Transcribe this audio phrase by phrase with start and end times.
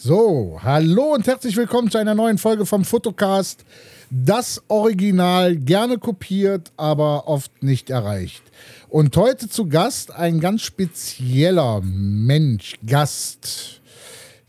[0.00, 3.64] So, hallo und herzlich willkommen zu einer neuen Folge vom Fotocast.
[4.10, 8.44] Das Original gerne kopiert, aber oft nicht erreicht.
[8.88, 13.80] Und heute zu Gast ein ganz spezieller Mensch, Gast,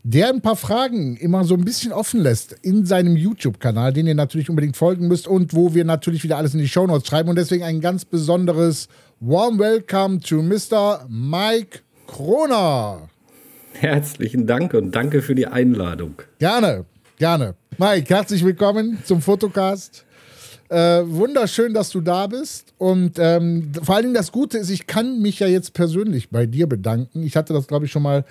[0.04, 4.14] der ein paar Fragen immer so ein bisschen offen lässt in seinem YouTube-Kanal, den ihr
[4.14, 7.28] natürlich unbedingt folgen müsst und wo wir natürlich wieder alles in die Shownotes schreiben.
[7.28, 8.88] Und deswegen ein ganz besonderes
[9.20, 11.08] Warm Welcome to Mr.
[11.10, 13.10] Mike Kroner.
[13.80, 16.16] Herzlichen Dank und danke für die Einladung.
[16.38, 16.84] Gerne,
[17.18, 17.56] gerne.
[17.78, 20.04] Mike, herzlich willkommen zum Fotocast.
[20.68, 22.74] Äh, wunderschön, dass du da bist.
[22.78, 26.46] Und ähm, vor allen Dingen das Gute ist, ich kann mich ja jetzt persönlich bei
[26.46, 27.24] dir bedanken.
[27.24, 28.26] Ich hatte das, glaube ich, schon mal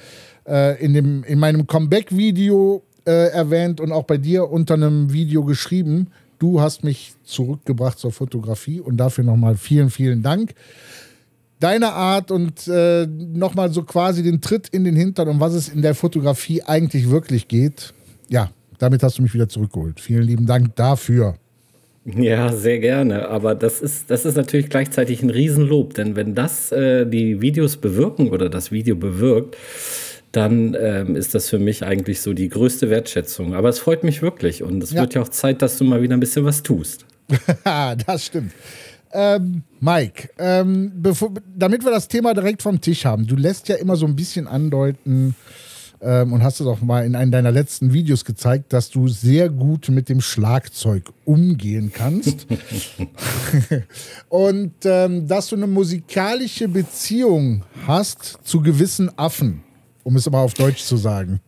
[0.47, 5.45] äh, in, dem, in meinem Comeback-Video äh, erwähnt und auch bei dir unter einem Video
[5.45, 6.09] geschrieben.
[6.39, 10.53] Du hast mich zurückgebracht zur Fotografie und dafür nochmal vielen, vielen Dank
[11.61, 15.69] deine Art und äh, nochmal so quasi den Tritt in den Hintern, um was es
[15.69, 17.93] in der Fotografie eigentlich wirklich geht.
[18.29, 20.01] Ja, damit hast du mich wieder zurückgeholt.
[20.01, 21.37] Vielen lieben Dank dafür.
[22.05, 23.29] Ja, sehr gerne.
[23.29, 27.77] Aber das ist, das ist natürlich gleichzeitig ein Riesenlob, denn wenn das äh, die Videos
[27.77, 29.57] bewirken oder das Video bewirkt,
[30.33, 33.55] dann ähm, ist das für mich eigentlich so die größte Wertschätzung.
[33.55, 35.03] Aber es freut mich wirklich und es ja.
[35.03, 37.05] wird ja auch Zeit, dass du mal wieder ein bisschen was tust.
[38.07, 38.53] das stimmt.
[39.13, 43.77] Ähm, Mike, ähm, bevor, damit wir das Thema direkt vom Tisch haben, du lässt ja
[43.77, 45.35] immer so ein bisschen andeuten
[46.01, 49.49] ähm, und hast es auch mal in einem deiner letzten Videos gezeigt, dass du sehr
[49.49, 52.47] gut mit dem Schlagzeug umgehen kannst
[54.29, 59.63] und ähm, dass du eine musikalische Beziehung hast zu gewissen Affen
[60.09, 61.41] um es aber auf Deutsch zu sagen.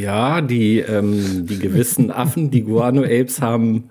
[0.00, 3.90] Ja, die, ähm, die gewissen Affen, die Guano-Apes haben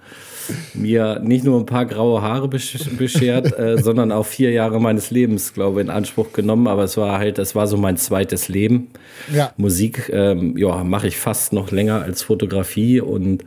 [0.74, 5.54] mir nicht nur ein paar graue Haare beschert, äh, sondern auch vier Jahre meines Lebens,
[5.54, 6.68] glaube ich, in Anspruch genommen.
[6.68, 8.90] Aber es war halt, es war so mein zweites Leben.
[9.34, 9.54] Ja.
[9.58, 13.02] Musik, ähm, ja, mache ich fast noch länger als Fotografie.
[13.02, 13.46] Und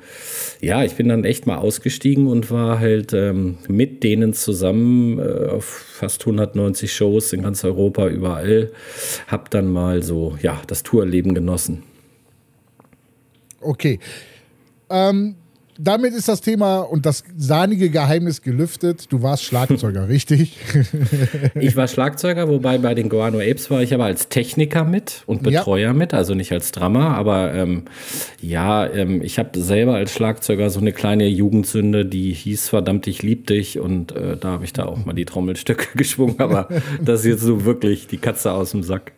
[0.60, 5.48] ja, ich bin dann echt mal ausgestiegen und war halt ähm, mit denen zusammen äh,
[5.48, 8.70] auf fast 190 Shows in ganz Europa, überall.
[9.26, 11.82] Hab dann mal so, ja, das Tourleben genossen.
[13.60, 13.98] Okay.
[14.90, 15.36] Ähm,
[15.78, 19.10] damit ist das Thema und das sahnige Geheimnis gelüftet.
[19.12, 20.56] Du warst Schlagzeuger, richtig?
[21.54, 25.44] ich war Schlagzeuger, wobei bei den Guano Apes war ich aber als Techniker mit und
[25.44, 25.92] Betreuer ja.
[25.92, 27.16] mit, also nicht als Drummer.
[27.16, 27.84] Aber ähm,
[28.40, 33.22] ja, ähm, ich habe selber als Schlagzeuger so eine kleine Jugendsünde, die hieß verdammt, ich
[33.22, 33.78] lieb dich.
[33.78, 36.40] Und äh, da habe ich da auch mal die Trommelstücke geschwungen.
[36.40, 36.68] Aber
[37.00, 39.12] das ist jetzt so wirklich die Katze aus dem Sack.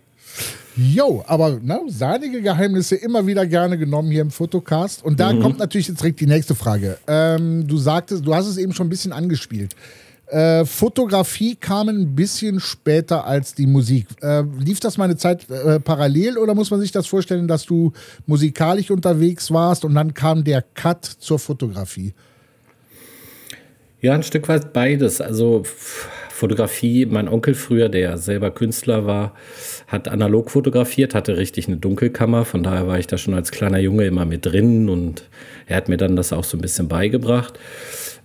[0.77, 5.05] Jo, aber ne, sahnige Geheimnisse immer wieder gerne genommen hier im Fotocast.
[5.05, 5.43] Und da mhm.
[5.43, 6.99] kommt natürlich jetzt direkt die nächste Frage.
[7.07, 9.75] Ähm, du sagtest, du hast es eben schon ein bisschen angespielt.
[10.31, 14.07] Äh, Fotografie kam ein bisschen später als die Musik.
[14.23, 17.67] Äh, lief das mal eine Zeit äh, parallel oder muss man sich das vorstellen, dass
[17.67, 17.93] du
[18.27, 22.15] musikalisch unterwegs warst und dann kam der Cut zur Fotografie?
[24.01, 25.21] Ja, ein Stück weit beides.
[25.21, 25.65] Also
[26.41, 29.35] Fotografie, mein Onkel früher, der selber Künstler war,
[29.87, 32.47] hat analog fotografiert, hatte richtig eine Dunkelkammer.
[32.47, 35.29] Von daher war ich da schon als kleiner Junge immer mit drin und
[35.67, 37.59] er hat mir dann das auch so ein bisschen beigebracht.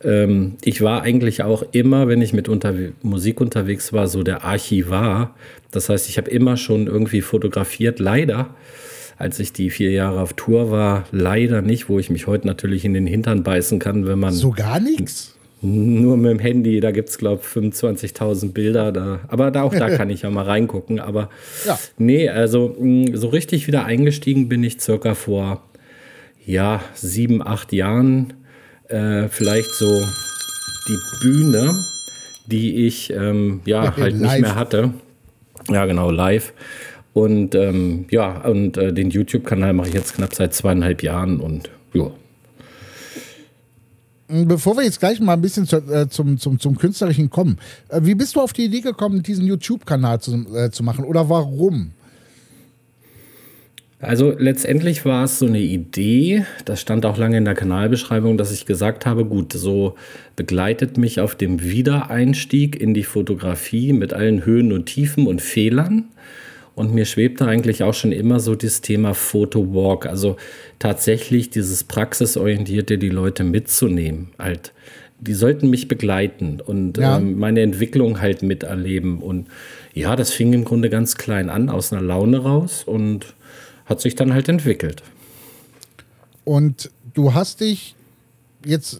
[0.02, 4.46] Ähm, ich war eigentlich auch immer, wenn ich mit unter Musik unterwegs war, so der
[4.46, 5.36] Archivar.
[5.72, 8.00] Das heißt, ich habe immer schon irgendwie fotografiert.
[8.00, 8.56] Leider
[9.18, 12.84] als ich die vier Jahre auf Tour war, leider nicht, wo ich mich heute natürlich
[12.84, 14.34] in den Hintern beißen kann, wenn man.
[14.34, 15.35] So gar nichts?
[15.66, 18.92] Nur mit dem Handy, da gibt es, glaube ich, 25.000 Bilder.
[18.92, 19.20] Da.
[19.28, 21.00] Aber da, auch da kann ich ja mal reingucken.
[21.00, 21.30] Aber
[21.66, 21.80] ja.
[21.98, 25.64] nee, also mm, so richtig wieder eingestiegen bin ich circa vor
[26.46, 28.34] ja, sieben, acht Jahren.
[28.88, 30.04] Äh, vielleicht so
[30.88, 31.74] die Bühne,
[32.46, 34.94] die ich ähm, ja halt nicht mehr hatte.
[35.70, 36.54] Ja, genau, live.
[37.14, 41.70] Und ähm, ja, und äh, den YouTube-Kanal mache ich jetzt knapp seit zweieinhalb Jahren und
[41.94, 42.12] ja,
[44.28, 47.58] Bevor wir jetzt gleich mal ein bisschen zu, äh, zum, zum, zum Künstlerischen kommen,
[47.90, 51.30] äh, wie bist du auf die Idee gekommen, diesen YouTube-Kanal zu, äh, zu machen oder
[51.30, 51.92] warum?
[54.00, 58.52] Also letztendlich war es so eine Idee, das stand auch lange in der Kanalbeschreibung, dass
[58.52, 59.96] ich gesagt habe, gut, so
[60.36, 66.06] begleitet mich auf dem Wiedereinstieg in die Fotografie mit allen Höhen und Tiefen und Fehlern.
[66.76, 70.36] Und mir schwebte eigentlich auch schon immer so das Thema Photowalk, also
[70.78, 74.32] tatsächlich dieses Praxisorientierte, die Leute mitzunehmen.
[74.38, 74.74] Halt,
[75.20, 77.18] die sollten mich begleiten und ja.
[77.18, 79.20] ähm, meine Entwicklung halt miterleben.
[79.20, 79.48] Und
[79.94, 83.36] ja, das fing im Grunde ganz klein an, aus einer Laune raus und
[83.86, 85.02] hat sich dann halt entwickelt.
[86.44, 87.96] Und du hast dich
[88.66, 89.00] jetzt,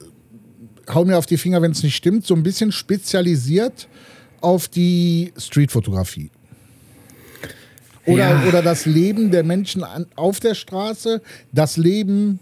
[0.90, 3.90] hau mir auf die Finger, wenn es nicht stimmt, so ein bisschen spezialisiert
[4.40, 6.32] auf die Streetfotografie.
[8.06, 8.48] Oder, Ja.
[8.48, 11.22] oder das Leben der Menschen an, auf der Straße,
[11.52, 12.40] das Leben,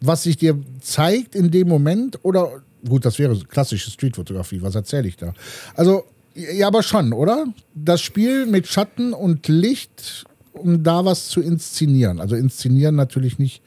[0.00, 2.18] was sich dir zeigt in dem Moment?
[2.22, 5.32] Oder, gut, das wäre klassische Streetfotografie, was erzähle ich da?
[5.74, 7.46] Also, ja, aber schon, oder?
[7.74, 12.20] Das Spiel mit Schatten und Licht, um da was zu inszenieren.
[12.20, 13.62] Also inszenieren natürlich nicht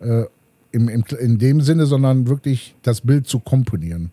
[0.00, 0.24] äh,
[0.70, 4.10] im, im, in dem Sinne, sondern wirklich das Bild zu komponieren.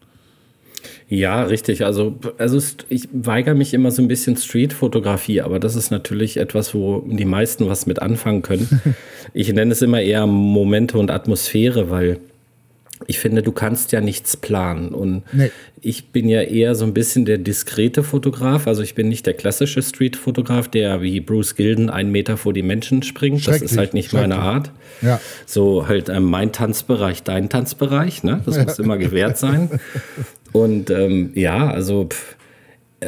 [1.12, 1.84] Ja, richtig.
[1.84, 6.76] Also, also ich weigere mich immer so ein bisschen Streetfotografie, aber das ist natürlich etwas,
[6.76, 8.82] wo die meisten was mit anfangen können.
[9.36, 12.18] Ich nenne es immer eher Momente und Atmosphäre, weil
[13.06, 14.90] ich finde, du kannst ja nichts planen.
[14.90, 15.52] Und Nee.
[15.82, 18.66] ich bin ja eher so ein bisschen der diskrete Fotograf.
[18.66, 22.64] Also ich bin nicht der klassische Streetfotograf, der wie Bruce Gilden einen Meter vor die
[22.64, 23.48] Menschen springt.
[23.48, 24.38] Das ist halt nicht meine.
[24.40, 24.72] Art.
[25.04, 25.22] Ja.
[25.46, 28.42] So halt ähm, mein Tanzbereich, dein Tanzbereich, ne?
[28.48, 29.80] Das muss immer gewährt sein.
[30.52, 32.36] Und ähm, ja, also pff,
[33.02, 33.08] äh,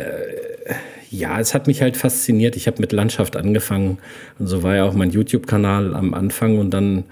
[1.10, 2.56] ja, es hat mich halt fasziniert.
[2.56, 3.98] Ich habe mit Landschaft angefangen
[4.40, 7.04] und so war ja auch mein YouTube-Kanal am Anfang und dann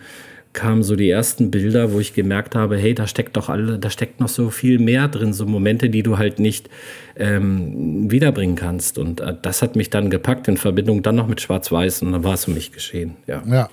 [0.54, 3.90] kamen so die ersten Bilder, wo ich gemerkt habe, hey, da steckt doch alle, da
[3.90, 6.70] steckt noch so viel mehr drin, so Momente, die du halt nicht
[7.18, 8.98] ähm, wiederbringen kannst.
[8.98, 12.24] Und äh, das hat mich dann gepackt in Verbindung dann noch mit Schwarz-Weiß und dann
[12.24, 13.16] war es für mich geschehen.
[13.28, 13.44] Ja.
[13.48, 13.70] Ja.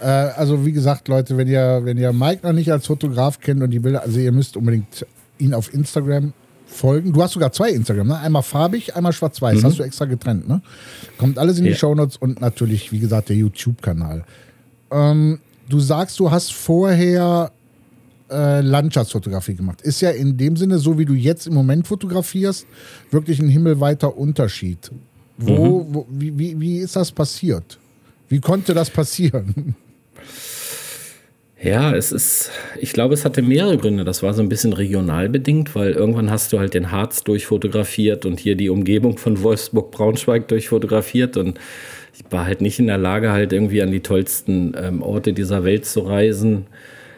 [0.00, 3.62] Äh, also wie gesagt, Leute, wenn ihr, wenn ihr Mike noch nicht als Fotograf kennt
[3.62, 5.06] und die Bilder, also ihr müsst unbedingt
[5.40, 6.32] ihn auf Instagram
[6.66, 7.12] folgen.
[7.12, 8.18] Du hast sogar zwei Instagram, ne?
[8.18, 9.64] Einmal farbig, einmal schwarz-weiß.
[9.64, 10.62] Hast du extra getrennt, ne?
[11.18, 11.76] Kommt alles in die Ja.
[11.76, 14.24] Shownotes und natürlich, wie gesagt, der YouTube-Kanal.
[14.90, 17.50] Ähm, du sagst, du hast vorher
[18.30, 19.82] äh, Landschaftsfotografie gemacht.
[19.82, 22.66] Ist ja in dem Sinne, so wie du jetzt im Moment fotografierst,
[23.10, 24.90] wirklich ein himmelweiter Unterschied.
[25.38, 27.78] Wo, wo, wie, wie, wie ist das passiert?
[28.28, 29.74] Wie konnte das passieren?
[31.62, 34.04] Ja, es ist, ich glaube, es hatte mehrere Gründe.
[34.04, 38.24] Das war so ein bisschen regional bedingt, weil irgendwann hast du halt den Harz durchfotografiert
[38.24, 41.60] und hier die Umgebung von Wolfsburg-Braunschweig durchfotografiert und
[42.14, 45.62] ich war halt nicht in der Lage, halt irgendwie an die tollsten ähm, Orte dieser
[45.62, 46.66] Welt zu reisen.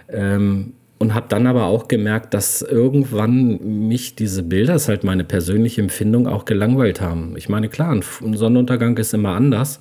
[0.08, 0.72] Ähm,
[1.02, 5.24] und habe dann aber auch gemerkt, dass irgendwann mich diese Bilder, das ist halt meine
[5.24, 7.34] persönliche Empfindung, auch gelangweilt haben.
[7.36, 9.80] Ich meine, klar, ein Sonnenuntergang ist immer anders.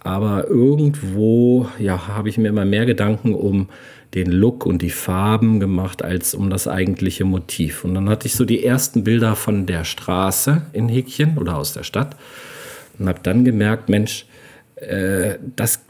[0.00, 3.68] Aber irgendwo ja, habe ich mir immer mehr Gedanken um
[4.14, 7.84] den Look und die Farben gemacht, als um das eigentliche Motiv.
[7.84, 11.74] Und dann hatte ich so die ersten Bilder von der Straße in Häkchen oder aus
[11.74, 12.16] der Stadt
[12.98, 14.24] und habe dann gemerkt, Mensch,
[14.76, 15.84] äh, das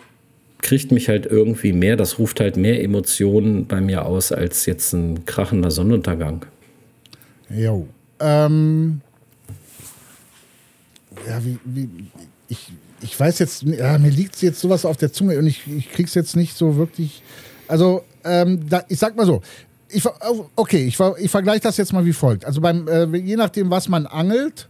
[0.60, 4.92] kriegt mich halt irgendwie mehr, das ruft halt mehr Emotionen bei mir aus als jetzt
[4.92, 6.44] ein krachender Sonnenuntergang.
[7.48, 7.86] Jo.
[8.20, 9.00] Ähm,
[11.26, 11.88] ja, wie, wie,
[12.48, 15.90] ich, ich weiß jetzt, ja, mir liegt jetzt sowas auf der Zunge und ich, ich
[15.92, 17.22] krieg's jetzt nicht so wirklich.
[17.68, 19.40] Also, ähm, da, ich sag mal so,
[19.88, 20.18] ich, ver-
[20.56, 22.44] okay, ich, ich vergleiche das jetzt mal wie folgt.
[22.44, 24.68] Also beim, äh, je nachdem, was man angelt,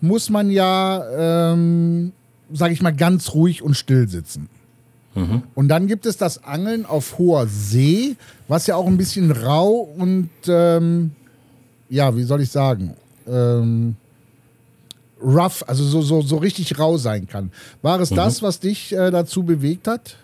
[0.00, 2.12] muss man ja, ähm,
[2.52, 4.48] sag ich mal, ganz ruhig und still sitzen.
[5.54, 8.16] Und dann gibt es das Angeln auf hoher See,
[8.46, 11.12] was ja auch ein bisschen rau und ähm,
[11.88, 12.94] ja, wie soll ich sagen,
[13.26, 13.96] ähm,
[15.22, 17.50] rough, also so, so, so richtig rau sein kann.
[17.82, 20.16] War es das, was dich äh, dazu bewegt hat?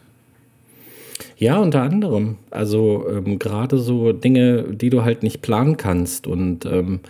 [1.37, 2.37] Ja, unter anderem.
[2.51, 6.27] Also ähm, gerade so Dinge, die du halt nicht planen kannst.
[6.27, 7.01] Und ähm,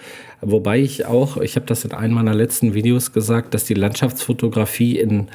[0.40, 4.98] wobei ich auch, ich habe das in einem meiner letzten Videos gesagt, dass die Landschaftsfotografie
[4.98, 5.28] in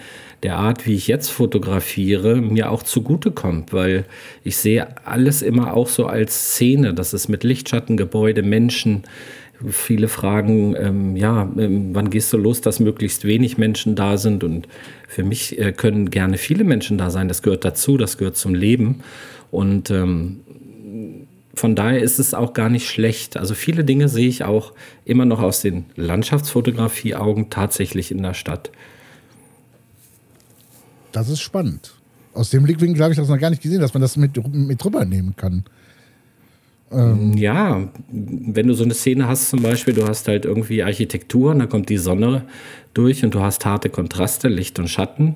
[0.44, 4.06] der Art, wie ich jetzt fotografiere, mir auch zugutekommt, weil
[4.44, 6.93] ich sehe alles immer auch so als Szene.
[6.93, 9.03] Das ist mit Lichtschatten, Gebäude, Menschen.
[9.67, 14.46] Viele fragen, ähm, ja, ähm, wann gehst du los, dass möglichst wenig Menschen da sind?
[14.46, 14.69] Und
[15.08, 17.27] für mich äh, können gerne viele Menschen da sein.
[17.27, 19.01] Das gehört dazu, das gehört zum Leben.
[19.51, 20.39] Und ähm,
[21.53, 23.36] von daher ist es auch gar nicht schlecht.
[23.36, 24.72] Also viele Dinge sehe ich auch
[25.03, 28.72] immer noch aus den Landschaftsfotografie-Augen tatsächlich in der Stadt.
[31.12, 31.94] Das ist spannend.
[32.34, 34.84] Aus dem Blickwinkel habe ich das noch gar nicht gesehen, dass man das mit, mit
[34.84, 35.63] drüber nehmen kann.
[36.92, 41.60] Ja, wenn du so eine Szene hast, zum Beispiel, du hast halt irgendwie Architektur und
[41.60, 42.46] da kommt die Sonne
[42.96, 45.36] durch und du hast harte Kontraste, Licht und Schatten.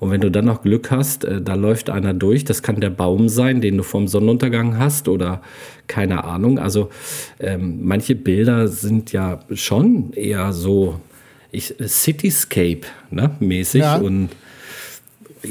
[0.00, 2.90] Und wenn du dann noch Glück hast, äh, da läuft einer durch, das kann der
[2.90, 5.40] Baum sein, den du vom Sonnenuntergang hast oder
[5.86, 6.58] keine Ahnung.
[6.58, 6.90] Also
[7.38, 11.00] ähm, manche Bilder sind ja schon eher so
[11.52, 12.82] ich, Cityscape
[13.12, 13.98] ne, mäßig Ja.
[13.98, 14.30] und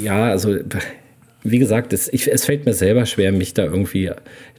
[0.01, 0.56] ja, also
[1.44, 4.12] wie gesagt, es, ich, es fällt mir selber schwer, mich da irgendwie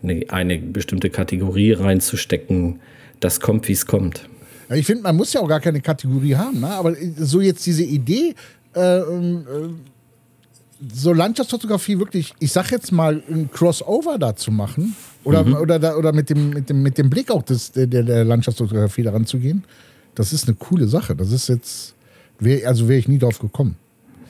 [0.02, 2.80] in eine, eine bestimmte Kategorie reinzustecken.
[3.20, 4.28] Das kommt, wie es kommt.
[4.68, 6.68] Ja, Ich finde, man muss ja auch gar keine Kategorie haben, ne?
[6.68, 8.34] aber so jetzt diese Idee,
[8.74, 9.68] äh, ähm, äh,
[10.94, 15.96] so Landschaftsfotografie wirklich, ich sag jetzt mal, ein Crossover da zu machen oder, oder, da,
[15.96, 19.38] oder mit, dem, mit, dem, mit dem Blick auch des, der, der Landschaftsfotografie daran zu
[19.38, 19.64] gehen,
[20.14, 21.16] das ist eine coole Sache.
[21.16, 21.94] Das ist jetzt,
[22.38, 23.76] wär, also wäre ich nie drauf gekommen.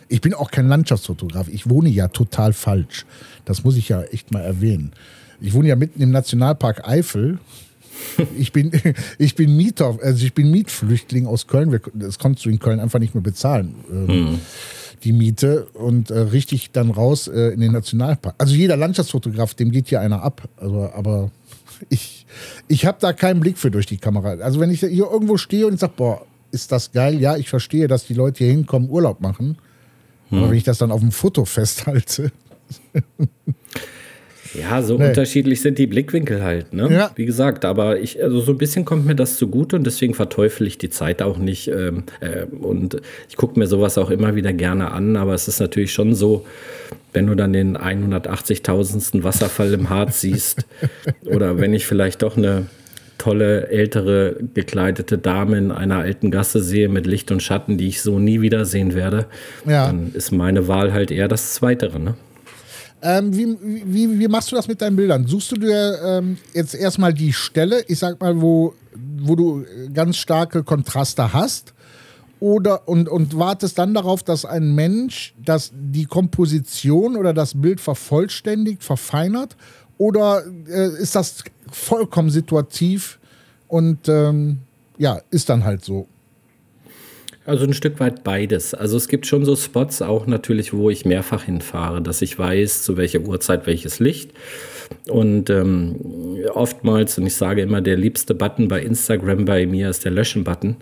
[0.08, 1.48] Ich bin auch kein Landschaftsfotograf.
[1.48, 3.04] Ich wohne ja total falsch.
[3.44, 4.92] Das muss ich ja echt mal erwähnen.
[5.40, 7.38] Ich wohne ja mitten im Nationalpark Eifel.
[8.36, 8.72] Ich bin,
[9.18, 11.80] ich bin Mieter, also ich bin Mietflüchtling aus Köln.
[11.94, 13.74] Das konntest du in Köln einfach nicht mehr bezahlen.
[13.88, 14.40] Hm.
[15.04, 18.34] Die Miete und äh, richtig dann raus äh, in den Nationalpark.
[18.38, 20.48] Also jeder Landschaftsfotograf, dem geht hier einer ab.
[20.56, 21.30] Also, aber
[21.88, 22.26] ich,
[22.66, 24.30] ich habe da keinen Blick für durch die Kamera.
[24.42, 27.20] Also wenn ich hier irgendwo stehe und sage, boah, ist das geil?
[27.20, 29.58] Ja, ich verstehe, dass die Leute hier hinkommen, Urlaub machen.
[30.30, 30.38] Hm.
[30.38, 32.32] Aber wenn ich das dann auf dem Foto festhalte.
[34.54, 35.08] Ja, so nee.
[35.08, 36.88] unterschiedlich sind die Blickwinkel halt, ne?
[36.90, 37.11] Ja.
[37.16, 40.66] Wie gesagt, aber ich, also so ein bisschen kommt mir das zugute und deswegen verteufel
[40.66, 41.68] ich die Zeit auch nicht.
[41.68, 45.61] Ähm, äh, und ich gucke mir sowas auch immer wieder gerne an, aber es ist
[45.61, 46.47] natürlich schon so,
[47.12, 49.23] wenn du dann den 180.000.
[49.23, 50.66] Wasserfall im Harz siehst
[51.25, 52.66] oder wenn ich vielleicht doch eine
[53.18, 58.00] tolle, ältere, gekleidete Dame in einer alten Gasse sehe mit Licht und Schatten, die ich
[58.00, 59.26] so nie wieder sehen werde,
[59.66, 59.87] ja.
[59.87, 62.14] dann ist meine Wahl halt eher das Zweitere, ne?
[63.00, 65.26] Ähm, wie, wie, wie machst du das mit deinen Bildern?
[65.26, 68.75] Suchst du dir ähm, jetzt erstmal die Stelle, ich sag mal, wo,
[69.18, 71.75] wo du ganz starke Kontraste hast?
[72.40, 77.80] Oder und, und wartest dann darauf, dass ein Mensch das, die Komposition oder das Bild
[77.80, 79.56] vervollständigt, verfeinert?
[79.96, 83.18] Oder äh, ist das vollkommen situativ
[83.68, 84.58] und ähm,
[84.98, 86.06] ja, ist dann halt so?
[87.48, 88.75] Also ein Stück weit beides.
[88.75, 92.82] Also es gibt schon so Spots auch natürlich, wo ich mehrfach hinfahre, dass ich weiß,
[92.82, 94.32] zu welcher Uhrzeit welches Licht.
[95.08, 95.96] Und ähm,
[96.52, 100.76] oftmals, und ich sage immer, der liebste Button bei Instagram bei mir ist der Löschen-Button,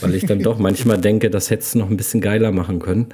[0.00, 3.06] weil ich dann doch manchmal denke, das hättest du noch ein bisschen geiler machen können.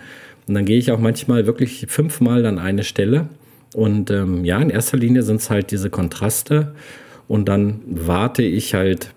[0.46, 3.28] Und dann gehe ich auch manchmal wirklich fünfmal an eine Stelle.
[3.74, 6.74] Und ähm, ja, in erster Linie sind es halt diese Kontraste.
[7.28, 9.10] Und dann warte ich halt,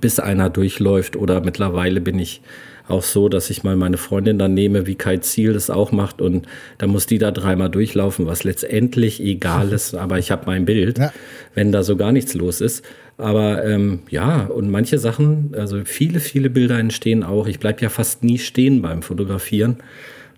[0.00, 1.16] bis einer durchläuft.
[1.16, 2.42] Oder mittlerweile bin ich
[2.88, 6.22] auch so, dass ich mal meine Freundin dann nehme, wie Kai Ziel das auch macht
[6.22, 6.46] und
[6.78, 10.98] da muss die da dreimal durchlaufen, was letztendlich egal ist, aber ich habe mein Bild,
[10.98, 11.12] ja.
[11.54, 12.82] wenn da so gar nichts los ist.
[13.18, 17.46] Aber ähm, ja, und manche Sachen, also viele, viele Bilder entstehen auch.
[17.46, 19.78] Ich bleibe ja fast nie stehen beim Fotografieren.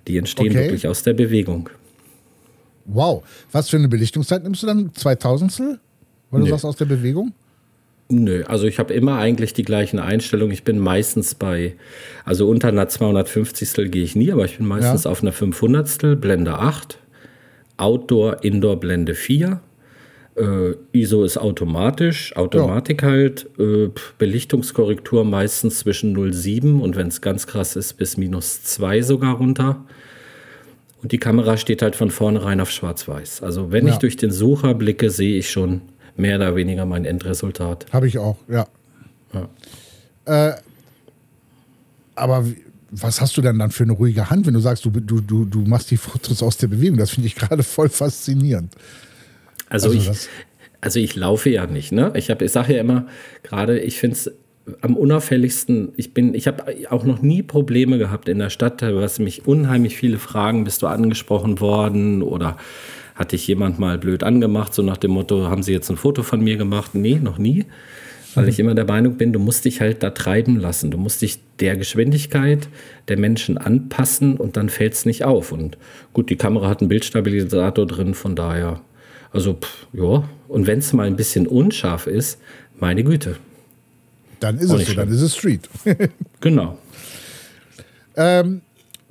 [0.09, 0.65] Die entstehen okay.
[0.65, 1.69] wirklich aus der Bewegung.
[2.87, 3.23] Wow.
[3.53, 4.95] Was für eine Belichtungszeit nimmst du dann?
[4.95, 5.53] 2000
[6.31, 6.51] Weil du nee.
[6.51, 7.33] sagst aus der Bewegung?
[8.13, 10.53] Nö, also ich habe immer eigentlich die gleichen Einstellungen.
[10.53, 11.77] Ich bin meistens bei,
[12.25, 13.91] also unter einer 250.
[13.91, 15.11] gehe ich nie, aber ich bin meistens ja.
[15.11, 16.21] auf einer 500.
[16.21, 16.99] Blende 8,
[17.77, 19.61] Outdoor, Indoor Blende 4.
[20.37, 23.09] Äh, ISO ist automatisch, Automatik ja.
[23.09, 29.03] halt, äh, Belichtungskorrektur meistens zwischen 0,7 und wenn es ganz krass ist, bis minus 2
[29.03, 29.85] sogar runter.
[31.03, 33.43] Und die Kamera steht halt von vornherein auf schwarz-weiß.
[33.43, 33.93] Also wenn ja.
[33.93, 35.83] ich durch den Sucher blicke, sehe ich schon,
[36.21, 37.87] mehr oder weniger mein Endresultat.
[37.93, 38.67] Habe ich auch, ja.
[39.33, 39.49] ja.
[40.49, 40.55] Äh,
[42.15, 42.45] aber
[42.91, 45.45] was hast du denn dann für eine ruhige Hand, wenn du sagst, du, du, du,
[45.45, 46.99] du machst die Fotos aus der Bewegung?
[46.99, 48.75] Das finde ich gerade voll faszinierend.
[49.69, 50.29] Also, also ich,
[50.81, 52.13] also ich laufe ja nicht, ne?
[52.15, 53.07] Ich, ich sage ja immer,
[53.43, 54.31] gerade ich finde es
[54.83, 59.19] am unauffälligsten, ich bin, ich habe auch noch nie Probleme gehabt in der Stadt, was
[59.19, 62.57] mich unheimlich viele fragen, bist du angesprochen worden oder
[63.21, 66.23] hat dich jemand mal blöd angemacht, so nach dem Motto, haben sie jetzt ein Foto
[66.23, 66.95] von mir gemacht?
[66.95, 67.67] Nee, noch nie.
[68.35, 70.91] Weil ich immer der Meinung bin, du musst dich halt da treiben lassen.
[70.91, 72.69] Du musst dich der Geschwindigkeit
[73.09, 75.53] der Menschen anpassen und dann fällt es nicht auf.
[75.53, 75.77] Und
[76.15, 78.81] gut, die Kamera hat einen Bildstabilisator drin, von daher,
[79.33, 80.25] also pff, ja.
[80.49, 82.41] Und wenn es mal ein bisschen unscharf ist,
[82.79, 83.37] meine Güte.
[84.39, 85.69] Dann ist es so, dann ist es Street.
[86.41, 86.79] genau.
[88.17, 88.63] Ähm,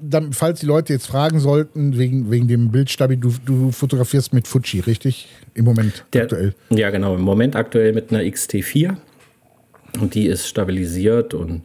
[0.02, 4.48] dann, falls die Leute jetzt fragen sollten, wegen, wegen dem Bildstabi, du, du fotografierst mit
[4.48, 5.28] Fuji, richtig?
[5.54, 6.56] Im Moment Der, aktuell.
[6.70, 7.16] Ja, genau.
[7.16, 8.96] Im Moment aktuell mit einer XT4.
[10.00, 11.64] Und die ist stabilisiert und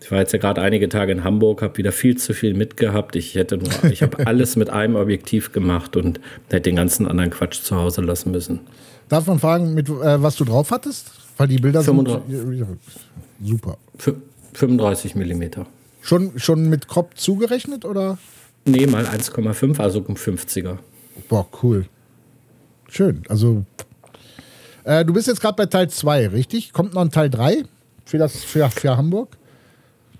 [0.00, 3.16] ich war jetzt ja gerade einige Tage in Hamburg, habe wieder viel zu viel mitgehabt.
[3.16, 7.30] Ich hätte nur, ich habe alles mit einem Objektiv gemacht und hätte den ganzen anderen
[7.30, 8.60] Quatsch zu Hause lassen müssen.
[9.08, 11.10] Darf man fragen, mit äh, was du drauf hattest?
[11.36, 12.66] Weil die Bilder 35, sind
[13.42, 13.78] super.
[14.54, 15.66] 35 Millimeter.
[16.06, 18.16] Schon, schon mit Crop zugerechnet oder?
[18.64, 20.78] Nee, mal 1,5, also ein 50er.
[21.28, 21.86] Boah, cool.
[22.88, 23.22] Schön.
[23.28, 23.64] Also,
[24.84, 26.72] äh, du bist jetzt gerade bei Teil 2, richtig?
[26.72, 27.64] Kommt noch ein Teil 3
[28.04, 29.36] für, das, für, für Hamburg?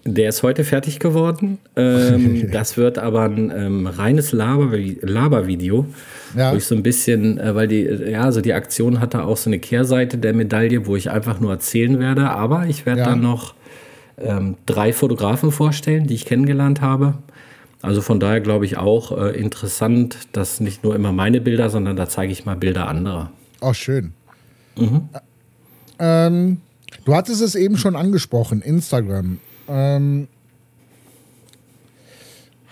[0.05, 1.59] Der ist heute fertig geworden.
[1.77, 5.87] Ähm, das wird aber ein ähm, reines Labervideo,
[6.37, 6.53] ja.
[6.53, 9.51] wo ich so ein bisschen, äh, weil die, ja, also die Aktion hatte auch so
[9.51, 12.31] eine Kehrseite der Medaille, wo ich einfach nur erzählen werde.
[12.31, 13.07] Aber ich werde ja.
[13.11, 13.55] dann noch
[14.19, 17.15] ähm, drei Fotografen vorstellen, die ich kennengelernt habe.
[17.83, 21.97] Also von daher glaube ich auch äh, interessant, dass nicht nur immer meine Bilder, sondern
[21.97, 23.31] da zeige ich mal Bilder anderer.
[23.61, 24.13] Oh, schön.
[24.77, 25.09] Mhm.
[25.99, 26.61] Ähm,
[27.05, 29.39] du hattest es eben schon angesprochen, Instagram.
[29.69, 30.29] Ähm,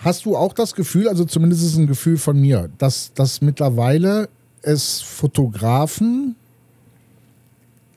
[0.05, 3.41] Hast du auch das Gefühl, also zumindest ist es ein Gefühl von mir, dass, dass
[3.41, 4.29] mittlerweile
[4.61, 6.35] es Fotografen,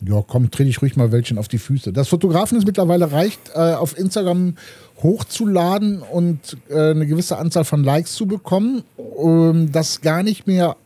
[0.01, 3.51] ja komm, trete ich ruhig mal welchen auf die Füße, dass Fotografen es mittlerweile reicht,
[3.55, 4.55] äh, auf Instagram
[5.03, 10.77] hochzuladen und äh, eine gewisse Anzahl von Likes zu bekommen, um das gar nicht mehr,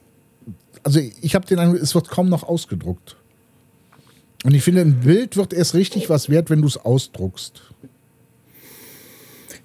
[0.83, 3.16] also ich habe den Eindruck, es wird kaum noch ausgedruckt.
[4.45, 7.62] Und ich finde, ein Bild wird erst richtig was wert, wenn du es ausdruckst.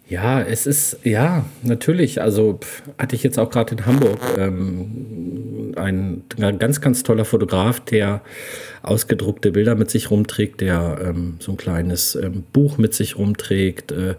[0.10, 2.22] Ja, es ist, ja, natürlich.
[2.22, 2.60] Also
[2.98, 8.22] hatte ich jetzt auch gerade in Hamburg ähm, ein, ganz, ganz toller Fotograf, der
[8.84, 13.92] ausgedruckte Bilder mit sich rumträgt, der ähm, so ein kleines ähm, Buch mit sich rumträgt.
[13.92, 14.16] Äh,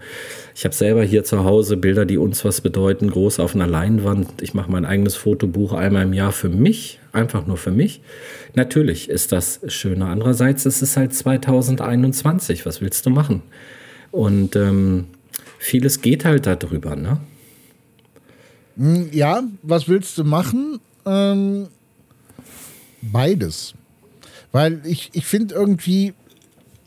[0.54, 4.42] ich habe selber hier zu Hause Bilder, die uns was bedeuten, groß auf einer Leinwand.
[4.42, 8.00] Ich mache mein eigenes Fotobuch einmal im Jahr für mich, einfach nur für mich.
[8.54, 10.06] Natürlich ist das schöner.
[10.06, 12.66] Andererseits ist es halt 2021.
[12.66, 13.42] Was willst du machen?
[14.10, 15.06] Und ähm,
[15.58, 17.20] vieles geht halt darüber, ne?
[18.76, 20.80] Hm, ja, was willst du machen?
[21.08, 21.68] Ähm,
[23.02, 23.74] beides.
[24.52, 26.14] Weil ich, ich finde irgendwie,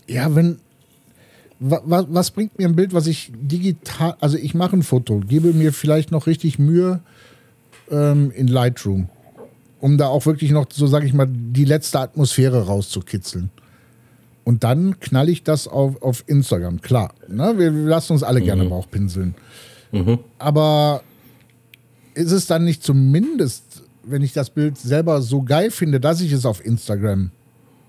[0.07, 0.59] ja, wenn,
[1.59, 5.53] was, was bringt mir ein Bild, was ich digital, also ich mache ein Foto, gebe
[5.53, 7.01] mir vielleicht noch richtig Mühe
[7.89, 9.09] ähm, in Lightroom,
[9.79, 13.51] um da auch wirklich noch, so sage ich mal, die letzte Atmosphäre rauszukitzeln.
[14.43, 16.81] Und dann knall ich das auf, auf Instagram.
[16.81, 17.53] Klar, ne?
[17.57, 18.45] wir, wir lassen uns alle mhm.
[18.45, 19.35] gerne Bauchpinseln.
[19.91, 20.19] Mhm.
[20.39, 21.03] Aber
[22.15, 26.31] ist es dann nicht zumindest, wenn ich das Bild selber so geil finde, dass ich
[26.31, 27.31] es auf Instagram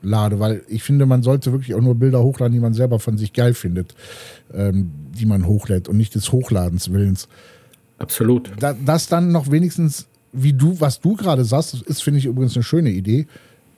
[0.03, 0.41] lade?
[0.41, 3.33] Weil ich finde, man sollte wirklich auch nur Bilder hochladen, die man selber von sich
[3.33, 3.95] geil findet,
[4.53, 7.29] ähm, die man hochlädt und nicht des Hochladens willens.
[7.99, 8.51] Absolut.
[8.59, 12.57] Da, das dann noch wenigstens, wie du, was du gerade sagst, ist, finde ich übrigens
[12.57, 13.27] eine schöne Idee,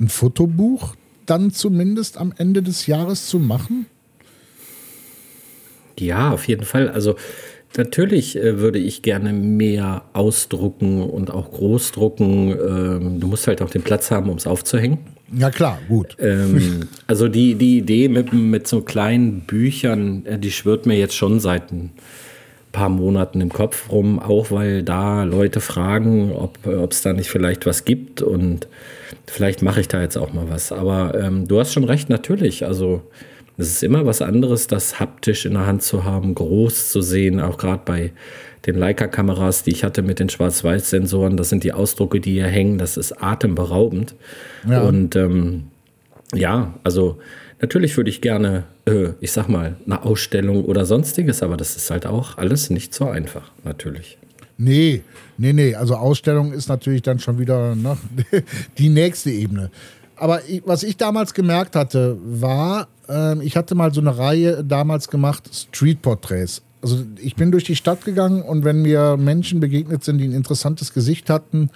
[0.00, 3.86] ein Fotobuch dann zumindest am Ende des Jahres zu machen?
[5.98, 6.88] Ja, auf jeden Fall.
[6.88, 7.16] Also
[7.76, 12.50] natürlich äh, würde ich gerne mehr ausdrucken und auch großdrucken.
[12.50, 14.98] Ähm, du musst halt auch den Platz haben, um es aufzuhängen.
[15.36, 16.16] Ja klar, gut.
[16.20, 21.16] Ähm, also die, die Idee mit, mit so kleinen Büchern, äh, die schwirrt mir jetzt
[21.16, 21.90] schon seit ein
[22.72, 26.58] paar Monaten im Kopf rum, auch weil da Leute fragen, ob
[26.90, 28.66] es da nicht vielleicht was gibt und
[29.26, 30.72] vielleicht mache ich da jetzt auch mal was.
[30.72, 32.66] Aber ähm, du hast schon recht, natürlich.
[32.66, 33.02] Also
[33.56, 37.40] es ist immer was anderes, das haptisch in der Hand zu haben, groß zu sehen,
[37.40, 38.12] auch gerade bei
[38.66, 41.36] den Leica-Kameras, die ich hatte mit den Schwarz-Weiß-Sensoren.
[41.36, 42.78] Das sind die Ausdrucke, die hier hängen.
[42.78, 44.14] Das ist atemberaubend.
[44.68, 44.82] Ja.
[44.82, 45.64] Und ähm,
[46.34, 47.18] ja, also
[47.60, 51.90] natürlich würde ich gerne, äh, ich sag mal, eine Ausstellung oder sonstiges, aber das ist
[51.90, 54.18] halt auch alles nicht so einfach, natürlich.
[54.56, 55.02] Nee,
[55.36, 55.74] nee, nee.
[55.74, 57.96] Also Ausstellung ist natürlich dann schon wieder ne,
[58.78, 59.70] die nächste Ebene.
[60.16, 65.08] Aber was ich damals gemerkt hatte, war, äh, ich hatte mal so eine Reihe damals
[65.08, 66.62] gemacht, Street-Porträts.
[66.82, 70.32] Also ich bin durch die Stadt gegangen und wenn mir Menschen begegnet sind, die ein
[70.32, 71.70] interessantes Gesicht hatten,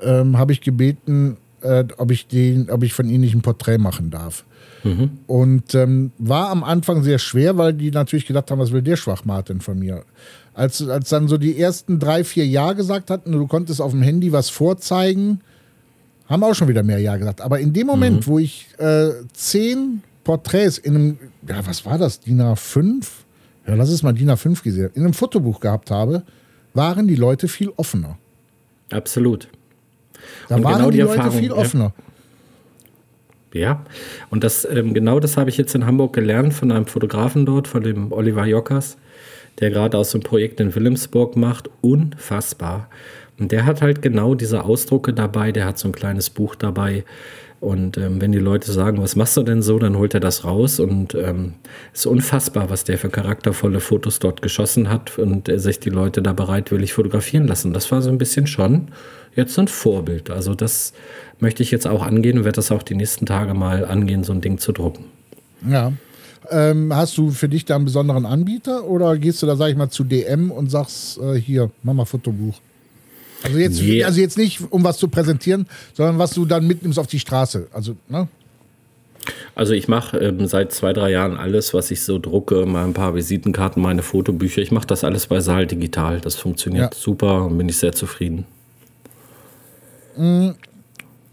[0.00, 3.78] ähm, habe ich gebeten, äh, ob, ich den, ob ich von ihnen nicht ein Porträt
[3.78, 4.44] machen darf.
[4.84, 5.10] Mhm.
[5.26, 8.96] Und ähm, war am Anfang sehr schwer, weil die natürlich gedacht haben, was will der
[8.96, 10.04] Schwachmartin von mir?
[10.54, 14.02] als, als dann so die ersten drei, vier Ja gesagt hatten, du konntest auf dem
[14.02, 15.40] Handy was vorzeigen,
[16.26, 17.40] haben auch schon wieder mehr Ja gesagt.
[17.40, 18.26] Aber in dem Moment, mhm.
[18.26, 23.06] wo ich äh, zehn Porträts in einem, ja, was war das, DIN A5?
[23.66, 26.22] Ja, lass es mal DIN A5 gesehen, in einem Fotobuch gehabt habe,
[26.72, 28.18] waren die Leute viel offener.
[28.90, 29.48] Absolut.
[30.48, 31.92] Da und waren genau die, die Leute viel offener.
[33.52, 33.60] Ja.
[33.60, 33.84] ja.
[34.30, 37.68] und das ähm, genau das habe ich jetzt in Hamburg gelernt von einem Fotografen dort,
[37.68, 38.96] von dem Oliver Jockers
[39.60, 41.70] der gerade aus dem Projekt in Wilhelmsburg macht.
[41.80, 42.88] Unfassbar.
[43.38, 47.04] Und der hat halt genau diese Ausdrucke dabei, der hat so ein kleines Buch dabei.
[47.64, 50.44] Und ähm, wenn die Leute sagen, was machst du denn so, dann holt er das
[50.44, 50.78] raus.
[50.78, 51.54] Und es ähm,
[51.92, 56.22] ist unfassbar, was der für charaktervolle Fotos dort geschossen hat und äh, sich die Leute
[56.22, 57.72] da bereitwillig fotografieren lassen.
[57.72, 58.88] Das war so ein bisschen schon
[59.34, 60.30] jetzt ein Vorbild.
[60.30, 60.92] Also das
[61.40, 64.32] möchte ich jetzt auch angehen und werde das auch die nächsten Tage mal angehen, so
[64.32, 65.06] ein Ding zu drucken.
[65.68, 65.92] Ja,
[66.50, 69.76] ähm, hast du für dich da einen besonderen Anbieter oder gehst du da, sag ich
[69.76, 72.60] mal, zu DM und sagst, äh, hier, mach mal Fotobuch?
[73.44, 74.06] Also jetzt, yeah.
[74.06, 77.68] also jetzt nicht, um was zu präsentieren, sondern was du dann mitnimmst auf die Straße.
[77.72, 78.26] Also, ne?
[79.54, 82.94] Also ich mache ähm, seit zwei, drei Jahren alles, was ich so drucke, mal ein
[82.94, 84.62] paar Visitenkarten, meine Fotobücher.
[84.62, 86.20] Ich mache das alles bei Saal digital.
[86.20, 87.00] Das funktioniert ja.
[87.00, 88.46] super und bin ich sehr zufrieden.
[90.16, 90.50] Mm,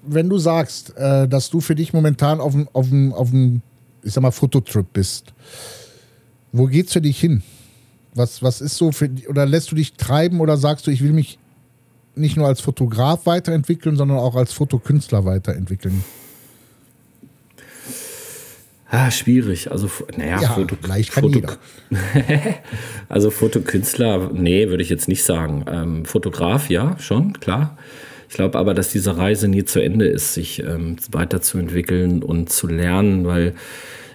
[0.04, 3.30] wenn du sagst, äh, dass du für dich momentan auf dem auf auf
[4.04, 5.34] ich sag mal, Fototrip bist,
[6.52, 7.44] wo geht's für dich hin?
[8.14, 11.14] Was, was ist so für oder lässt du dich treiben oder sagst du, ich will
[11.14, 11.40] mich
[12.16, 16.04] nicht nur als Fotograf weiterentwickeln, sondern auch als Fotokünstler weiterentwickeln?
[18.94, 19.72] Ah, schwierig.
[19.72, 21.58] Also, naja, Ja, Foto, leicht kann Foto, jeder.
[23.10, 25.64] also Fotokünstler, nee, würde ich jetzt nicht sagen.
[25.68, 27.78] Ähm, Fotograf, ja, schon, klar.
[28.28, 32.68] Ich glaube aber, dass diese Reise nie zu Ende ist, sich ähm, weiterzuentwickeln und zu
[32.68, 33.56] lernen, weil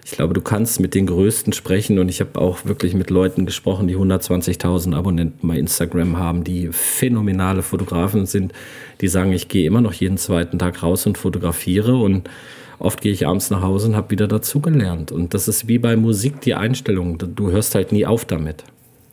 [0.06, 3.44] ich glaube, du kannst mit den Größten sprechen und ich habe auch wirklich mit Leuten
[3.44, 8.52] gesprochen, die 120.000 Abonnenten bei Instagram haben, die phänomenale Fotografen sind,
[9.00, 12.30] die sagen, ich gehe immer noch jeden zweiten Tag raus und fotografiere und
[12.78, 15.10] oft gehe ich abends nach Hause und habe wieder dazugelernt.
[15.10, 18.62] Und das ist wie bei Musik die Einstellung, du hörst halt nie auf damit.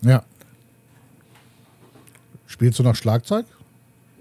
[0.03, 0.21] Ja.
[2.45, 3.47] Spielst du noch Schlagzeug?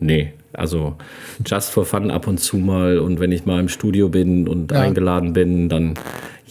[0.00, 0.96] Nee, also
[1.44, 4.72] just for fun ab und zu mal und wenn ich mal im Studio bin und
[4.72, 4.80] Ja.
[4.80, 5.98] eingeladen bin, dann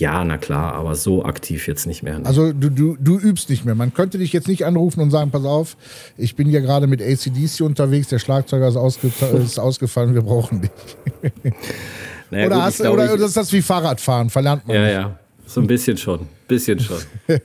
[0.01, 2.19] ja, na klar, aber so aktiv jetzt nicht mehr.
[2.23, 3.75] Also du, du, du übst nicht mehr.
[3.75, 5.77] Man könnte dich jetzt nicht anrufen und sagen, pass auf,
[6.17, 9.11] ich bin hier gerade mit ACDC unterwegs, der Schlagzeuger ist, ausge
[9.43, 10.71] ist ausgefallen, wir brauchen dich.
[12.31, 14.31] Naja, oder gut, hast, glaub, oder ist das wie Fahrradfahren?
[14.31, 14.93] Verlernt man Ja, nicht.
[14.93, 16.97] ja, so ein bisschen schon, bisschen schon.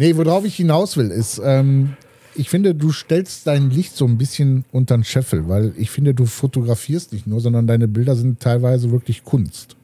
[0.00, 1.94] Nee, worauf ich hinaus will, ist, ähm,
[2.36, 6.14] ich finde, du stellst dein Licht so ein bisschen unter den Scheffel, weil ich finde,
[6.14, 9.74] du fotografierst nicht nur, sondern deine Bilder sind teilweise wirklich Kunst.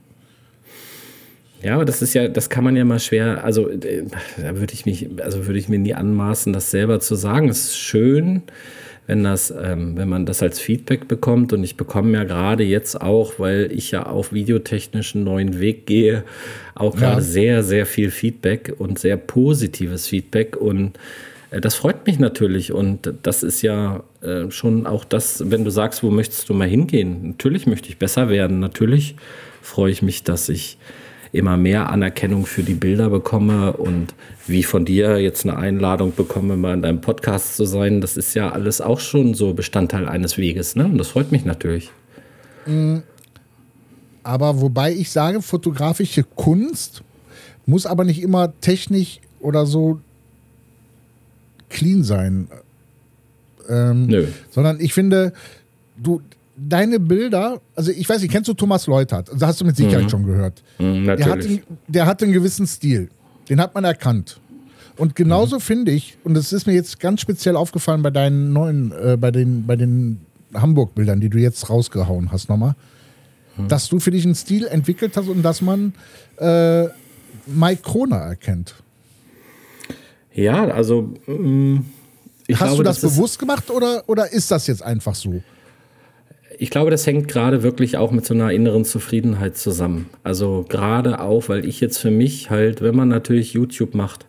[1.64, 4.04] Ja, aber das ist ja, das kann man ja mal schwer, also äh,
[4.36, 7.48] da würde ich mich, also würde ich mir nie anmaßen, das selber zu sagen.
[7.48, 8.42] Es ist schön,
[9.06, 13.00] wenn das, ähm, wenn man das als Feedback bekommt und ich bekomme ja gerade jetzt
[13.00, 16.24] auch, weil ich ja auf videotechnischen neuen Weg gehe,
[16.74, 17.20] auch gerade Ja.
[17.22, 20.98] sehr, sehr viel Feedback und sehr positives Feedback und
[21.50, 25.70] äh, das freut mich natürlich und das ist ja äh, schon auch das, wenn du
[25.70, 27.28] sagst, wo möchtest du mal hingehen?
[27.28, 28.58] Natürlich möchte ich besser werden.
[28.60, 29.16] Natürlich
[29.62, 30.76] freue ich mich, dass ich
[31.34, 34.14] immer mehr Anerkennung für die Bilder bekomme und
[34.46, 38.00] wie von dir jetzt eine Einladung bekomme, mal in deinem Podcast zu sein.
[38.00, 40.76] Das ist ja alles auch schon so Bestandteil eines Weges.
[40.76, 40.84] Ne?
[40.84, 41.90] Und das freut mich natürlich.
[44.22, 47.02] Aber wobei ich sage, fotografische Kunst
[47.66, 50.00] muss aber nicht immer technisch oder so
[51.68, 52.48] clean sein.
[53.68, 54.26] Ähm, Nö.
[54.50, 55.32] Sondern ich finde,
[55.96, 56.22] du,
[56.56, 59.28] deine Bilder, also ich weiß nicht, kennst du Thomas Leutert?
[59.32, 60.62] Das hast du mit Sicherheit schon gehört.
[60.78, 61.38] Mm, Der hat,
[61.88, 63.08] der hat einen gewissen Stil.
[63.48, 64.40] Den hat man erkannt.
[64.96, 68.92] Und genauso finde ich, und das ist mir jetzt ganz speziell aufgefallen bei deinen neuen,
[68.92, 70.20] äh, bei den, bei den
[70.54, 72.76] Hamburg-Bildern, die du jetzt rausgehauen hast nochmal,
[73.68, 75.94] dass du für dich einen Stil entwickelt hast und dass man
[76.38, 76.84] äh,
[77.46, 78.74] Mike Kroner erkennt.
[80.32, 81.12] Ja, also
[82.46, 85.42] ich hast glaube, du das, ist- bewusst gemacht oder, oder ist das jetzt einfach so?
[86.58, 90.08] Ich glaube, das hängt gerade wirklich auch mit so einer inneren Zufriedenheit zusammen.
[90.22, 94.26] Also gerade auch, weil ich jetzt für mich halt, wenn man natürlich YouTube macht,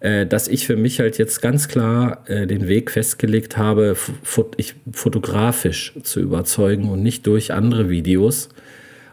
[0.00, 4.54] äh, dass ich für mich halt jetzt ganz klar äh, den Weg festgelegt habe, fot
[4.56, 8.48] ich fotografisch zu überzeugen und nicht durch andere Videos.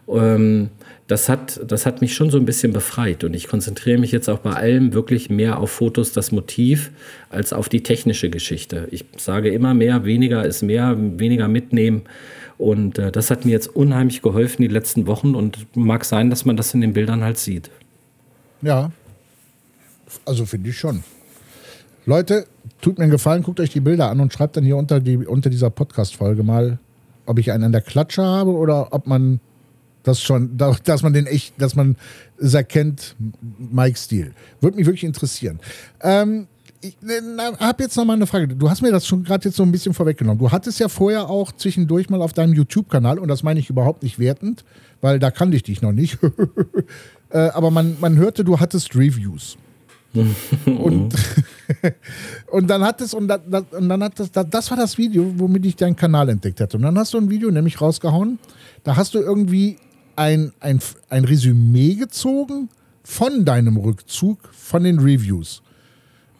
[0.08, 0.70] Ähm,
[1.06, 4.28] das hat, das hat mich schon so ein bisschen befreit und ich konzentriere mich jetzt
[4.28, 6.92] auch bei allem wirklich mehr auf Fotos, das Motiv,
[7.28, 8.88] als auf die technische Geschichte.
[8.90, 12.02] Ich sage immer mehr, weniger ist mehr, weniger mitnehmen
[12.56, 16.46] und äh, das hat mir jetzt unheimlich geholfen die letzten Wochen und mag sein, dass
[16.46, 17.70] man das in den Bildern halt sieht.
[18.62, 18.90] Ja.
[20.24, 21.04] Also finde ich schon.
[22.06, 22.46] Leute,
[22.80, 25.16] tut mir einen Gefallen, guckt euch die Bilder an und schreibt dann hier unter, die,
[25.18, 26.78] unter dieser Podcast-Folge mal,
[27.26, 29.40] ob ich einen an der Klatsche habe oder ob man
[30.04, 31.96] das schon, da- dass man den echt, dass man
[32.38, 33.16] es erkennt,
[33.58, 34.32] Mike Stil.
[34.60, 35.58] Würde mich wirklich interessieren.
[36.00, 36.46] Ähm,
[36.80, 36.96] ich
[37.60, 38.48] habe jetzt noch mal eine Frage.
[38.48, 40.38] Du hast mir das schon gerade jetzt so ein bisschen vorweggenommen.
[40.38, 44.02] Du hattest ja vorher auch zwischendurch mal auf deinem YouTube-Kanal, und das meine ich überhaupt
[44.02, 44.64] nicht wertend,
[45.00, 46.18] weil da kannte ich dich noch nicht.
[47.30, 49.56] äh, aber man, man hörte, du hattest Reviews.
[50.66, 51.14] und,
[52.50, 53.36] und dann hat es, und, da,
[53.72, 56.76] und dann hat das, da, das war das Video, womit ich deinen Kanal entdeckt hatte.
[56.76, 58.38] Und dann hast du ein Video nämlich rausgehauen,
[58.84, 59.78] da hast du irgendwie
[60.16, 62.68] ein, ein, ein Resümee gezogen
[63.02, 65.62] von deinem Rückzug, von den Reviews.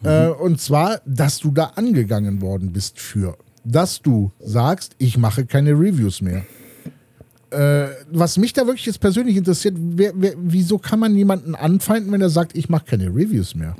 [0.03, 3.37] Äh, und zwar, dass du da angegangen worden bist für.
[3.63, 6.43] Dass du sagst, ich mache keine Reviews mehr.
[7.49, 12.11] Äh, was mich da wirklich jetzt persönlich interessiert, wer, wer, wieso kann man jemanden anfeinden,
[12.11, 13.75] wenn er sagt, ich mache keine Reviews mehr?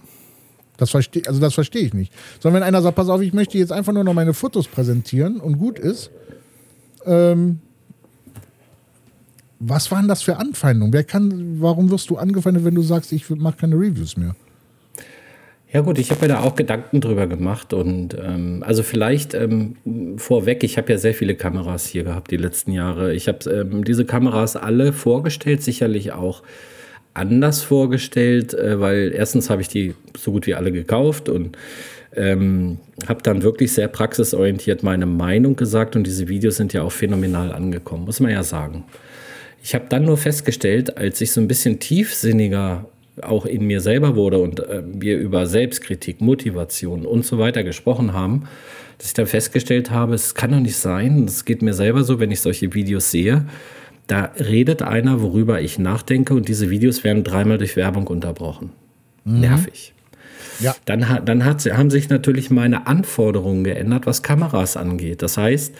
[0.77, 2.11] Das verstehe also das verstehe ich nicht.
[2.39, 5.39] Sondern wenn einer sagt, pass auf, ich möchte jetzt einfach nur noch meine Fotos präsentieren
[5.39, 6.09] und gut ist,
[7.05, 7.59] ähm,
[9.67, 10.93] was waren das für Anfeindungen?
[10.93, 14.35] Wer kann, warum wirst du angefeindet, wenn du sagst, ich mache keine Reviews mehr?
[15.71, 19.75] Ja gut, ich habe mir da auch Gedanken drüber gemacht und ähm, also vielleicht ähm,
[20.15, 23.13] vorweg, ich habe ja sehr viele Kameras hier gehabt die letzten Jahre.
[23.13, 26.43] Ich habe ähm, diese Kameras alle vorgestellt, sicherlich auch
[27.13, 31.57] anders vorgestellt, äh, weil erstens habe ich die so gut wie alle gekauft und
[32.15, 36.91] ähm, habe dann wirklich sehr praxisorientiert meine Meinung gesagt und diese Videos sind ja auch
[36.91, 38.85] phänomenal angekommen, muss man ja sagen.
[39.65, 42.85] Ich habe dann nur festgestellt, als ich so ein bisschen tiefsinniger
[43.23, 48.13] auch in mir selber wurde und äh, wir über Selbstkritik, Motivation und so weiter gesprochen
[48.13, 48.43] haben,
[48.99, 52.19] dass ich dann festgestellt habe, es kann doch nicht sein, es geht mir selber so,
[52.19, 53.47] wenn ich solche Videos sehe,
[54.05, 58.69] da redet einer, worüber ich nachdenke und diese Videos werden dreimal durch Werbung unterbrochen.
[59.23, 59.39] Mhm.
[59.39, 59.93] Nervig.
[60.59, 60.75] Ja.
[60.85, 65.23] Dann, dann hat, haben sich natürlich meine Anforderungen geändert, was Kameras angeht.
[65.23, 65.73] Das heißt,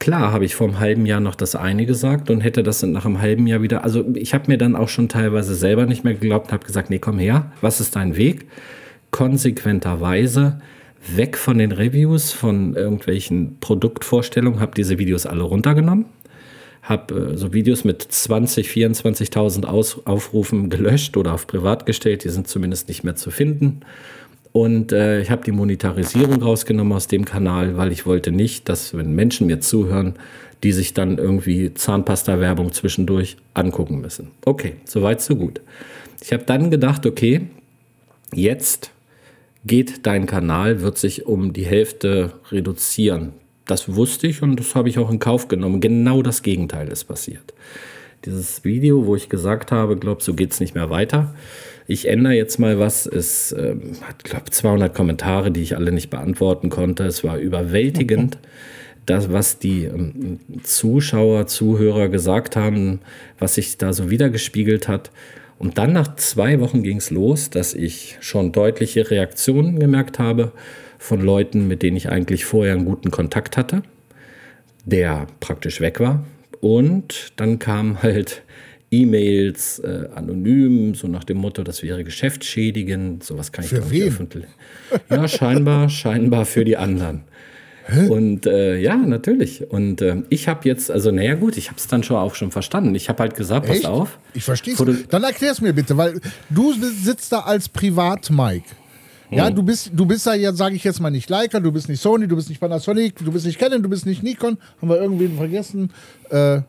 [0.00, 3.06] klar habe ich vor einem halben Jahr noch das eine gesagt und hätte das nach
[3.06, 3.84] einem halben Jahr wieder.
[3.84, 6.90] Also ich habe mir dann auch schon teilweise selber nicht mehr geglaubt und habe gesagt,
[6.90, 8.46] nee, komm her, was ist dein Weg?
[9.12, 10.60] Konsequenterweise
[11.14, 16.06] weg von den Reviews, von irgendwelchen Produktvorstellungen, habe diese Videos alle runtergenommen
[16.82, 22.24] habe äh, so Videos mit 20, 24.000 Aufrufen gelöscht oder auf privat gestellt.
[22.24, 23.80] Die sind zumindest nicht mehr zu finden.
[24.52, 28.96] Und äh, ich habe die Monetarisierung rausgenommen aus dem Kanal, weil ich wollte nicht, dass
[28.96, 30.14] wenn Menschen mir zuhören,
[30.62, 34.32] die sich dann irgendwie Zahnpasta-Werbung zwischendurch angucken müssen.
[34.44, 35.60] Okay, soweit so gut.
[36.22, 37.46] Ich habe dann gedacht, okay,
[38.34, 38.90] jetzt
[39.64, 43.32] geht dein Kanal, wird sich um die Hälfte reduzieren.
[43.66, 45.80] Das wusste ich und das habe ich auch in Kauf genommen.
[45.80, 47.54] Genau das Gegenteil ist passiert.
[48.24, 51.34] Dieses Video, wo ich gesagt habe, glaub, so geht es nicht mehr weiter.
[51.90, 53.04] Ich ändere jetzt mal was.
[53.04, 57.02] Es ähm, hat, glaube 200 Kommentare, die ich alle nicht beantworten konnte.
[57.02, 58.38] Es war überwältigend.
[59.06, 63.00] das, was die ähm, Zuschauer, Zuhörer gesagt haben,
[63.40, 65.10] was sich da so wiedergespiegelt hat.
[65.58, 70.52] Und dann nach zwei Wochen ging es los, dass ich schon deutliche Reaktionen gemerkt habe
[70.96, 73.82] von Leuten, mit denen ich eigentlich vorher einen guten Kontakt hatte,
[74.84, 76.24] der praktisch weg war.
[76.60, 78.42] Und dann kamen halt
[78.90, 83.90] E-Mails äh, anonym, so nach dem Motto, das wäre geschäftsschädigend, sowas kann ich für doch
[83.90, 84.46] nicht öffentlich.
[85.08, 87.22] Ja, scheinbar, scheinbar für die anderen.
[87.86, 88.08] Hä?
[88.08, 89.70] Und äh, ja, natürlich.
[89.70, 92.50] Und äh, ich habe jetzt, also naja gut, ich habe es dann schon auch schon
[92.50, 92.94] verstanden.
[92.94, 93.82] Ich habe halt gesagt, Echt?
[93.82, 94.18] pass auf.
[94.34, 95.08] Ich verstehe es.
[95.08, 98.68] Dann erklär es mir bitte, weil du sitzt da als Privat-Mike.
[99.30, 99.54] Ja, mhm.
[99.54, 102.02] du bist, du bist da jetzt, sage ich jetzt mal, nicht Leica, du bist nicht
[102.02, 104.58] Sony, du bist nicht Panasonic, du bist nicht Canon, du bist nicht Nikon.
[104.80, 105.92] Haben wir irgendwen vergessen?
[106.30, 106.62] Äh,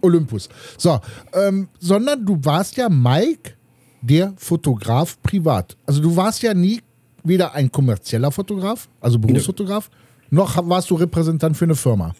[0.00, 0.48] Olympus.
[0.78, 1.00] So,
[1.32, 3.52] ähm, sondern du warst ja Mike,
[4.00, 5.76] der Fotograf privat.
[5.86, 6.80] Also du warst ja nie
[7.24, 9.90] weder ein kommerzieller Fotograf, also Berufsfotograf,
[10.30, 10.36] nee.
[10.36, 12.14] noch warst du Repräsentant für eine Firma.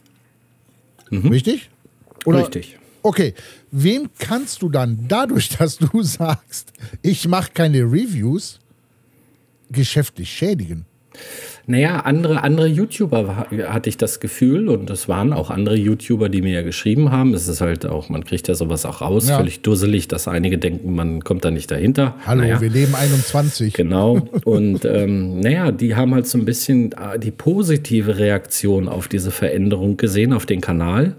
[1.10, 1.28] Mhm.
[1.28, 1.70] Richtig?
[2.24, 2.40] Oder?
[2.40, 2.78] Richtig.
[3.02, 3.34] Okay,
[3.70, 8.58] wem kannst du dann dadurch, dass du sagst, ich mache keine Reviews,
[9.70, 10.86] geschäftlich schädigen?
[11.68, 16.40] Naja, andere, andere YouTuber hatte ich das Gefühl und es waren auch andere YouTuber, die
[16.40, 17.35] mir ja geschrieben haben.
[17.35, 19.37] Es ist halt auch, man kriegt ja sowas auch raus, ja.
[19.37, 22.14] völlig dusselig, dass einige denken, man kommt da nicht dahinter.
[22.24, 23.74] Hallo, naja, wir leben 21.
[23.74, 24.29] Genau.
[24.44, 29.33] Und ähm, naja, die haben halt so ein bisschen äh, die positive Reaktion auf diese
[29.33, 31.16] Veränderung gesehen, auf den Kanal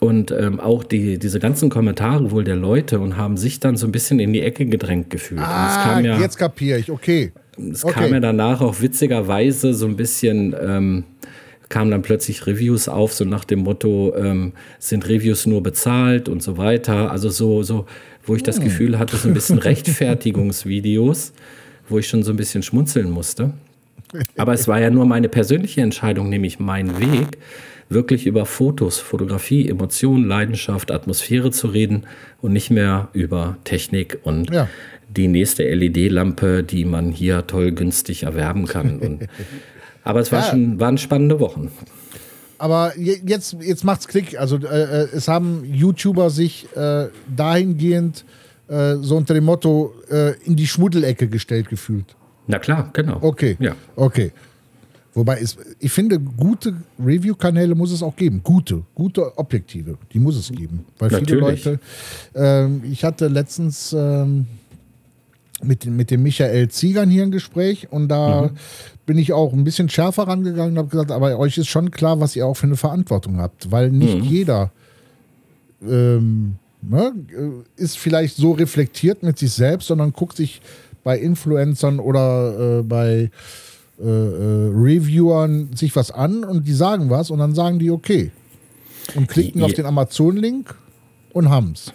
[0.00, 3.86] und ähm, auch die, diese ganzen Kommentare wohl der Leute und haben sich dann so
[3.86, 5.40] ein bisschen in die Ecke gedrängt gefühlt.
[5.40, 7.32] Ah, ja, jetzt kapiere ich, okay.
[7.72, 7.94] Es okay.
[7.94, 11.04] kam ja danach auch witzigerweise so ein bisschen, ähm,
[11.68, 16.42] kamen dann plötzlich Reviews auf, so nach dem Motto, ähm, sind Reviews nur bezahlt und
[16.42, 17.10] so weiter.
[17.10, 17.86] Also so, so
[18.24, 18.64] wo ich das hm.
[18.64, 21.32] Gefühl hatte, so ein bisschen Rechtfertigungsvideos,
[21.88, 23.52] wo ich schon so ein bisschen schmunzeln musste.
[24.36, 27.38] Aber es war ja nur meine persönliche Entscheidung, nämlich mein Weg,
[27.90, 32.04] wirklich über Fotos, Fotografie, Emotionen, Leidenschaft, Atmosphäre zu reden
[32.40, 34.68] und nicht mehr über Technik und ja
[35.08, 38.98] die nächste LED-Lampe, die man hier toll günstig erwerben kann.
[38.98, 39.28] Und,
[40.04, 40.50] aber es war ja.
[40.50, 41.70] schon, waren spannende Wochen.
[42.58, 44.38] Aber jetzt, jetzt macht's Klick.
[44.38, 48.24] Also äh, äh, es haben YouTuber sich äh, dahingehend
[48.68, 52.16] äh, so unter dem Motto äh, in die Schmuddelecke gestellt gefühlt.
[52.46, 53.18] Na klar, genau.
[53.20, 53.56] Okay.
[53.60, 53.76] Ja.
[53.94, 54.32] Okay.
[55.14, 58.40] Wobei es, ich finde, gute Review-Kanäle muss es auch geben.
[58.42, 60.84] Gute, gute Objektive, die muss es geben.
[60.98, 61.64] Weil viele Natürlich.
[61.64, 61.80] Leute,
[62.34, 64.46] ähm, ich hatte letztens ähm,
[65.62, 68.50] mit, mit dem Michael Ziegern hier ein Gespräch und da mhm.
[69.06, 72.20] bin ich auch ein bisschen schärfer rangegangen und habe gesagt, aber euch ist schon klar,
[72.20, 74.24] was ihr auch für eine Verantwortung habt, weil nicht mhm.
[74.24, 74.70] jeder
[75.82, 80.60] ähm, ne, äh, ist vielleicht so reflektiert mit sich selbst, sondern guckt sich
[81.04, 83.30] bei Influencern oder äh, bei
[84.00, 88.30] äh, äh, Reviewern sich was an und die sagen was und dann sagen die okay
[89.16, 90.74] und klicken die, auf den Amazon-Link
[91.32, 91.92] und haben's.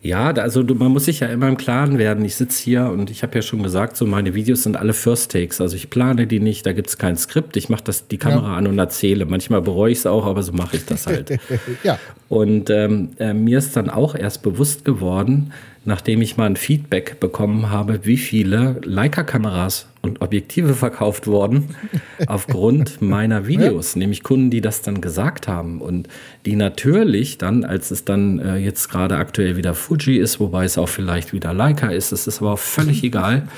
[0.00, 2.24] Ja, also man muss sich ja immer im Klaren werden.
[2.24, 5.32] Ich sitze hier und ich habe ja schon gesagt, so meine Videos sind alle First
[5.32, 5.60] Takes.
[5.60, 7.56] Also ich plane die nicht, da gibt es kein Skript.
[7.56, 8.56] Ich mache das die Kamera ja.
[8.56, 9.26] an und erzähle.
[9.26, 11.38] Manchmal bereue ich es auch, aber so mache ich das halt.
[11.82, 11.98] ja.
[12.28, 15.52] Und ähm, äh, mir ist dann auch erst bewusst geworden,
[15.84, 21.74] nachdem ich mal ein Feedback bekommen habe, wie viele Leica-Kameras und Objektive verkauft wurden
[22.26, 24.00] aufgrund meiner Videos, ja.
[24.00, 26.08] nämlich Kunden, die das dann gesagt haben und
[26.46, 30.78] die natürlich dann, als es dann äh, jetzt gerade aktuell wieder Fuji ist, wobei es
[30.78, 33.48] auch vielleicht wieder Leica ist, es ist aber auch völlig egal,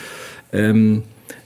[0.53, 1.03] ähm,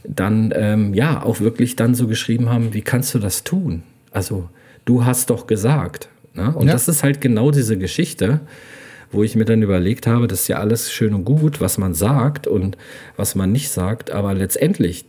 [0.07, 3.83] dann ähm, ja auch wirklich dann so geschrieben haben, wie kannst du das tun?
[4.11, 4.49] Also
[4.85, 6.09] du hast doch gesagt.
[6.35, 6.55] Ne?
[6.55, 6.73] Und ja.
[6.73, 8.41] das ist halt genau diese Geschichte
[9.15, 11.95] wo ich mir dann überlegt habe, das ist ja alles schön und gut, was man
[11.95, 12.77] sagt und
[13.17, 15.07] was man nicht sagt, aber letztendlich,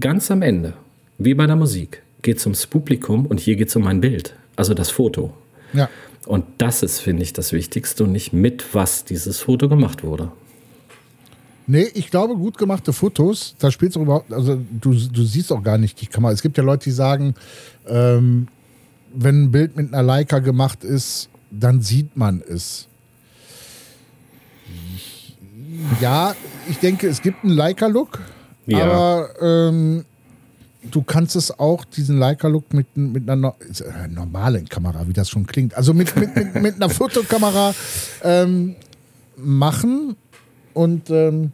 [0.00, 0.74] ganz am Ende,
[1.18, 4.34] wie bei der Musik, geht es ums Publikum und hier geht es um ein Bild,
[4.56, 5.32] also das Foto.
[5.72, 5.88] Ja.
[6.26, 10.32] Und das ist, finde ich, das Wichtigste und nicht mit was dieses Foto gemacht wurde.
[11.68, 15.62] Nee, ich glaube, gut gemachte Fotos, da spielt es überhaupt, also du, du siehst auch
[15.62, 16.32] gar nicht die Kamera.
[16.32, 17.34] Es gibt ja Leute, die sagen,
[17.88, 18.48] ähm,
[19.12, 22.88] wenn ein Bild mit einer Leica gemacht ist, dann sieht man es.
[26.00, 26.34] Ja,
[26.68, 28.20] ich denke, es gibt einen Leica-Look,
[28.66, 28.84] ja.
[28.84, 30.04] aber ähm,
[30.90, 35.28] du kannst es auch, diesen Leica-Look mit, mit einer no äh, normalen Kamera, wie das
[35.28, 37.74] schon klingt, also mit, mit, mit, mit einer Fotokamera
[38.22, 38.76] ähm,
[39.36, 40.16] machen.
[40.74, 41.52] Und ähm,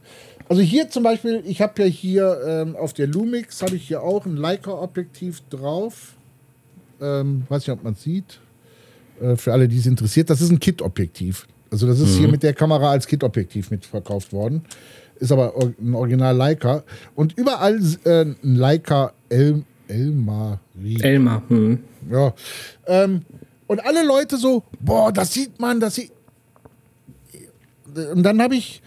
[0.48, 4.02] also hier zum Beispiel, ich habe ja hier ähm, auf der Lumix, habe ich hier
[4.02, 6.14] auch ein Leica-Objektiv drauf.
[7.00, 8.38] Ähm, weiß nicht, ob man es sieht.
[9.20, 10.30] Äh, für alle, die es interessiert.
[10.30, 11.46] Das ist ein Kit-Objektiv.
[11.70, 12.18] Also das ist mhm.
[12.18, 14.64] hier mit der Kamera als Kit-Objektiv mitverkauft worden.
[15.18, 16.82] Ist aber ein Original Leica.
[17.14, 20.60] Und überall äh, ein Leica El Elmar.
[21.00, 21.42] Elmar.
[21.48, 21.78] Hm.
[22.10, 22.34] Ja.
[22.86, 23.22] Ähm,
[23.66, 26.12] und alle Leute so, boah, das sieht man, das sieht.
[28.14, 28.82] Und dann habe ich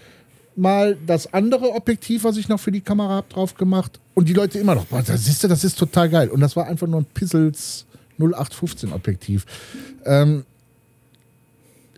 [0.56, 4.00] mal das andere Objektiv, was ich noch für die Kamera habe, drauf gemacht.
[4.16, 6.30] Und die Leute immer noch, boah, das siehst du, das ist total geil.
[6.30, 7.86] Und das war einfach nur ein Pissels
[8.20, 9.46] 0815 Objektiv.
[10.06, 10.46] Ähm,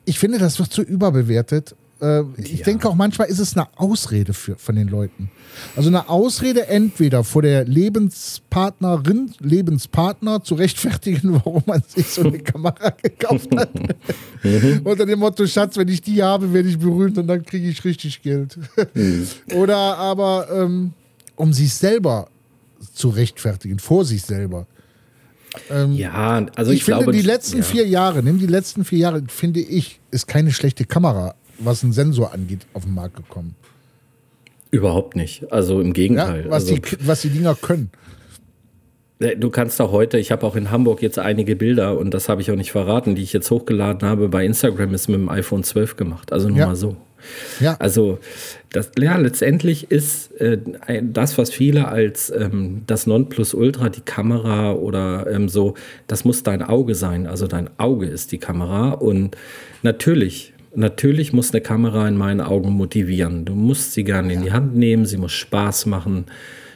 [0.06, 1.76] ich finde, das wird zu überbewertet.
[2.02, 2.66] Äh, ich ja.
[2.66, 5.32] denke auch manchmal ist es eine Ausrede für, von den Leuten.
[5.76, 12.40] Also eine Ausrede entweder vor der Lebenspartnerin, Lebenspartner zu rechtfertigen, warum man sich so eine
[12.40, 13.72] Kamera gekauft hat.
[14.44, 14.82] Mhm.
[14.84, 17.84] Unter dem Motto, Schatz, wenn ich die habe, werde ich berühmt und dann kriege ich
[17.84, 18.58] richtig Geld.
[18.94, 19.28] Mhm.
[19.56, 20.94] Oder aber ähm,
[21.36, 22.30] um sich selber
[22.94, 24.68] zu rechtfertigen, vor sich selber.
[25.70, 27.63] Ähm, ja, also ich, ich finde, glaube, die letzten ja.
[27.63, 31.93] vier Jahre, nimm die letzten vier Jahre, finde ich, ist keine schlechte Kamera, was einen
[31.93, 33.56] Sensor angeht, auf den Markt gekommen.
[34.72, 35.52] Überhaupt nicht.
[35.52, 36.46] Also im Gegenteil.
[36.46, 37.89] Ja, was, also, die, was die Dinger können.
[39.20, 42.30] Äh, du kannst auch heute, ich habe auch in Hamburg jetzt einige Bilder und das
[42.30, 45.30] habe ich auch nicht verraten, die ich jetzt hochgeladen habe bei Instagram, ist mit dem
[45.30, 46.34] iPhone 12 gemacht.
[46.34, 46.67] Also nur ja.
[46.67, 46.98] mal so.
[47.60, 47.76] Ja.
[47.80, 48.20] Also
[48.72, 50.58] das, ja, letztendlich ist äh,
[51.02, 55.76] das, was viele als ähm, das Nonplusultra, die Kamera oder ähm, so,
[56.08, 57.28] das muss dein Auge sein.
[57.28, 58.92] Also dein Auge ist die Kamera.
[58.92, 59.38] Und
[59.84, 63.46] natürlich, natürlich muss eine Kamera in meinen Augen motivieren.
[63.46, 66.26] Du musst sie gerne in die Hand nehmen, sie muss Spaß machen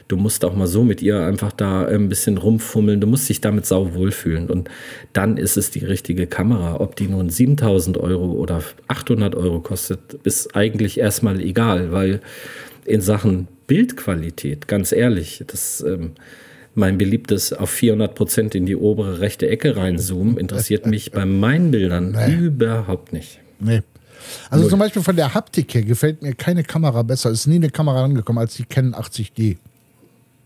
[0.08, 3.40] du musst auch mal so mit ihr einfach da ein bisschen rumfummeln, du musst dich
[3.40, 4.68] damit sau wohlfühlen und
[5.12, 6.80] dann ist es die richtige Kamera.
[6.80, 12.20] Ob die nun 7000 Euro oder 800 Euro kostet, ist eigentlich erstmal egal, weil
[12.84, 16.12] in Sachen Bildqualität, ganz ehrlich, das ähm,
[16.74, 21.70] mein beliebtes auf 400 Prozent in die obere rechte Ecke reinzoomen, interessiert mich bei meinen
[21.70, 22.34] Bildern nee.
[22.34, 23.40] überhaupt nicht.
[23.60, 23.82] Nee.
[24.50, 24.70] Also Null.
[24.70, 27.30] zum Beispiel von der Haptik her gefällt mir keine Kamera besser.
[27.30, 29.56] Es ist nie eine Kamera angekommen als die Canon 80D.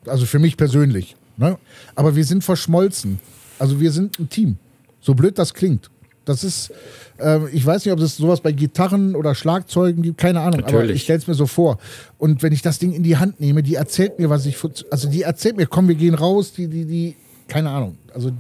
[0.09, 1.16] Also für mich persönlich.
[1.37, 1.59] Ne?
[1.95, 3.19] Aber wir sind verschmolzen.
[3.59, 4.59] Also wir sind ein Team.
[5.01, 5.90] So blöd das klingt.
[6.25, 6.73] Das ist,
[7.19, 10.85] äh, ich weiß nicht, ob es sowas bei Gitarren oder Schlagzeugen gibt, keine Ahnung, Natürlich.
[10.85, 11.79] aber ich stelle es mir so vor.
[12.19, 14.57] Und wenn ich das Ding in die Hand nehme, die erzählt mir, was ich,
[14.90, 17.16] also die erzählt mir, komm, wir gehen raus, die, die, die,
[17.47, 17.97] keine Ahnung.
[18.12, 18.33] Also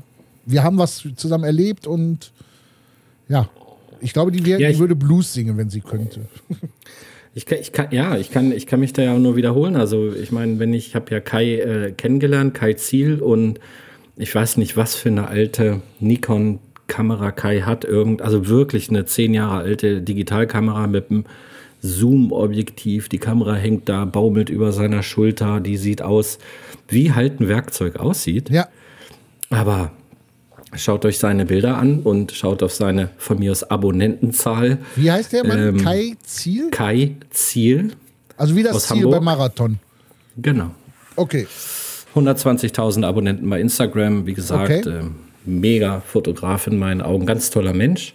[0.46, 2.32] wir haben was zusammen erlebt und
[3.28, 3.48] ja,
[4.00, 6.22] ich glaube, die, wär, ja, die würde Blues singen, wenn sie könnte.
[7.36, 9.76] Ich kann, ich kann, ja, ich kann, ich kann mich da ja nur wiederholen.
[9.76, 13.60] Also ich meine, wenn ich, ich habe ja Kai äh, kennengelernt, Kai Ziel und
[14.16, 19.04] ich weiß nicht, was für eine alte Nikon Kamera Kai hat, irgend, also wirklich eine
[19.04, 21.26] zehn Jahre alte Digitalkamera mit einem
[21.82, 23.10] Zoom-Objektiv.
[23.10, 26.38] Die Kamera hängt da, baumelt über seiner Schulter, die sieht aus,
[26.88, 28.48] wie halt ein Werkzeug aussieht.
[28.48, 28.68] Ja.
[29.50, 29.92] Aber
[30.76, 34.78] Schaut euch seine Bilder an und schaut auf seine von mir aus Abonnentenzahl.
[34.94, 35.58] Wie heißt der Mann?
[35.58, 36.70] Ähm, Kai Ziel?
[36.70, 37.92] Kai Ziel.
[38.36, 39.12] Also wie das Ziel Hamburg.
[39.12, 39.78] beim Marathon.
[40.36, 40.70] Genau.
[41.16, 41.46] Okay.
[42.14, 44.26] 120.000 Abonnenten bei Instagram.
[44.26, 44.98] Wie gesagt, okay.
[44.98, 45.02] äh,
[45.44, 47.26] mega Fotograf in meinen Augen.
[47.26, 48.14] Ganz toller Mensch.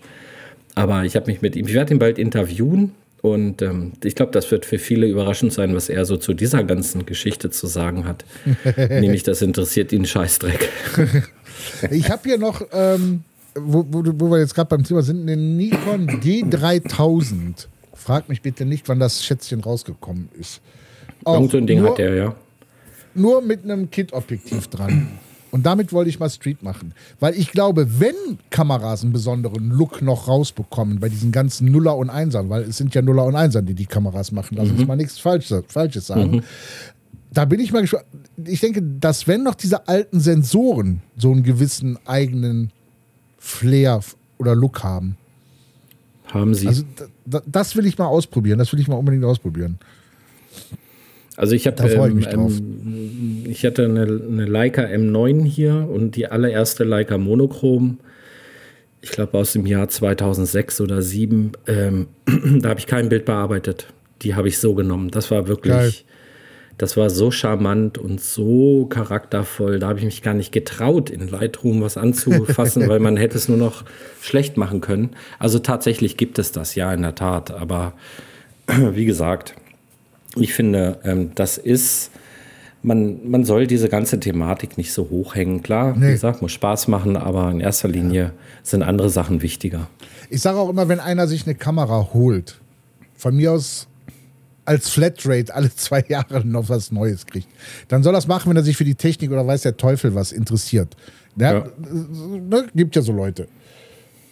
[0.75, 2.93] Aber ich habe mich mit ihm, ich werde ihn bald interviewen.
[3.21, 6.63] Und ähm, ich glaube, das wird für viele überraschend sein, was er so zu dieser
[6.63, 8.25] ganzen Geschichte zu sagen hat.
[8.77, 10.69] Nämlich, das interessiert ihn Scheißdreck.
[11.91, 15.57] Ich habe hier noch, ähm, wo, wo, wo, wir jetzt gerade beim Thema sind, den
[15.57, 17.67] Nikon D3000
[18.01, 20.59] Frag mich bitte nicht, wann das Schätzchen rausgekommen ist.
[21.23, 22.35] Auch Irgend so ein Ding nur, hat der, ja.
[23.13, 25.19] Nur mit einem Kit-Objektiv dran.
[25.51, 26.93] Und damit wollte ich mal Street machen.
[27.19, 28.15] Weil ich glaube, wenn
[28.49, 32.95] Kameras einen besonderen Look noch rausbekommen bei diesen ganzen Nuller und Einsern, weil es sind
[32.95, 34.79] ja Nuller und Einsern, die die Kameras machen, lass mhm.
[34.79, 36.37] uns mal nichts Falsches, Falsches sagen.
[36.37, 36.43] Mhm.
[37.33, 38.05] Da bin ich mal gespannt.
[38.45, 42.71] Ich denke, dass wenn noch diese alten Sensoren so einen gewissen eigenen
[43.37, 44.01] Flair
[44.37, 45.17] oder Look haben.
[46.27, 46.67] Haben sie.
[46.67, 46.83] Also
[47.25, 48.57] das will ich mal ausprobieren.
[48.57, 49.79] Das will ich mal unbedingt ausprobieren.
[51.41, 56.83] Also ich habe, ähm, ähm, ich hatte eine, eine Leica M9 hier und die allererste
[56.83, 57.97] Leica Monochrom,
[59.01, 62.07] ich glaube aus dem Jahr 2006 oder 2007, ähm,
[62.61, 63.87] da habe ich kein Bild bearbeitet.
[64.21, 65.09] Die habe ich so genommen.
[65.09, 65.93] Das war wirklich, Geil.
[66.77, 69.79] das war so charmant und so charaktervoll.
[69.79, 73.49] Da habe ich mich gar nicht getraut, in Lightroom was anzufassen, weil man hätte es
[73.49, 73.83] nur noch
[74.21, 75.09] schlecht machen können.
[75.39, 77.49] Also tatsächlich gibt es das, ja, in der Tat.
[77.49, 77.93] Aber
[78.67, 79.55] wie gesagt,
[80.35, 82.11] ich finde, ähm, das ist,
[82.83, 85.61] man, man soll diese ganze Thematik nicht so hochhängen.
[85.61, 86.07] Klar, nee.
[86.07, 88.31] wie gesagt, muss Spaß machen, aber in erster Linie ja.
[88.63, 89.87] sind andere Sachen wichtiger.
[90.29, 92.59] Ich sage auch immer, wenn einer sich eine Kamera holt,
[93.15, 93.87] von mir aus
[94.63, 97.47] als Flatrate alle zwei Jahre noch was Neues kriegt,
[97.87, 100.31] dann soll das machen, wenn er sich für die Technik oder weiß der Teufel was
[100.31, 100.95] interessiert.
[101.35, 101.65] Ja, ja.
[101.79, 103.47] Ne, gibt ja so Leute.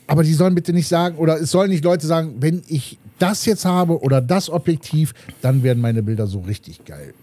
[0.08, 3.46] Aber die sollen bitte nicht sagen, oder es sollen nicht Leute sagen, wenn ich das
[3.46, 7.14] jetzt habe oder das Objektiv, dann werden meine Bilder so richtig geil.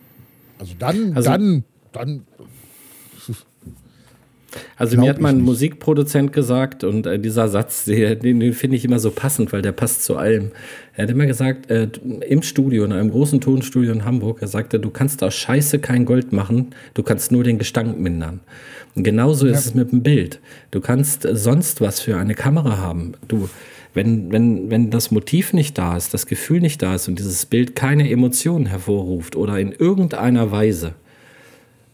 [0.58, 2.22] Also dann, also, dann, dann.
[4.76, 8.84] Also mir hat mal ein Musikproduzent gesagt und äh, dieser Satz, den, den finde ich
[8.86, 10.50] immer so passend, weil der passt zu allem.
[10.94, 11.88] Er hat immer gesagt, äh,
[12.26, 16.06] im Studio, in einem großen Tonstudio in Hamburg, er sagte, du kannst aus Scheiße kein
[16.06, 18.40] Gold machen, du kannst nur den Gestank mindern.
[18.94, 19.52] Und genauso ja.
[19.52, 20.40] ist es mit dem Bild.
[20.70, 23.12] Du kannst sonst was für eine Kamera haben.
[23.28, 23.50] Du,
[23.96, 27.46] wenn, wenn, wenn das Motiv nicht da ist, das Gefühl nicht da ist und dieses
[27.46, 30.92] Bild keine Emotionen hervorruft oder in irgendeiner Weise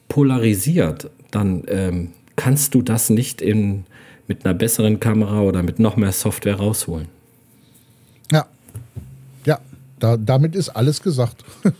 [0.09, 3.84] polarisiert, dann ähm, kannst du das nicht in,
[4.26, 7.07] mit einer besseren Kamera oder mit noch mehr Software rausholen.
[8.32, 8.46] Ja,
[9.46, 9.61] ja,
[10.00, 11.44] da, damit ist alles gesagt.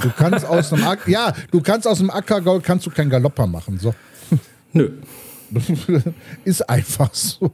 [0.00, 3.46] Du kannst aus einem Acker, ja, du kannst aus einem Ackergaul kannst du kein Galopper
[3.46, 3.94] machen, so.
[4.72, 4.90] Nö.
[6.46, 7.52] ist einfach so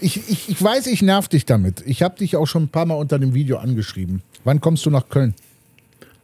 [0.00, 1.82] ich, ich, ich weiß, ich nerv dich damit.
[1.86, 4.22] Ich habe dich auch schon ein paar Mal unter dem Video angeschrieben.
[4.44, 5.34] Wann kommst du nach Köln?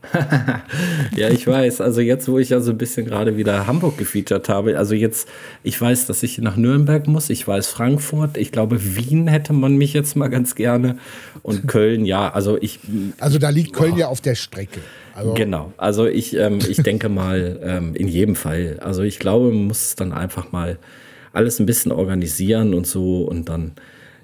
[1.16, 1.80] ja, ich weiß.
[1.80, 5.28] Also jetzt, wo ich ja so ein bisschen gerade wieder Hamburg gefeatured habe, also jetzt,
[5.62, 9.76] ich weiß, dass ich nach Nürnberg muss, ich weiß Frankfurt, ich glaube Wien hätte man
[9.76, 10.98] mich jetzt mal ganz gerne
[11.42, 12.80] und Köln, ja, also ich.
[13.20, 13.98] Also da liegt Köln oh.
[13.98, 14.80] ja auf der Strecke.
[15.14, 18.78] Also genau, also ich, ähm, ich denke mal ähm, in jedem Fall.
[18.80, 20.78] Also ich glaube, man muss es dann einfach mal
[21.32, 23.72] alles ein bisschen organisieren und so und dann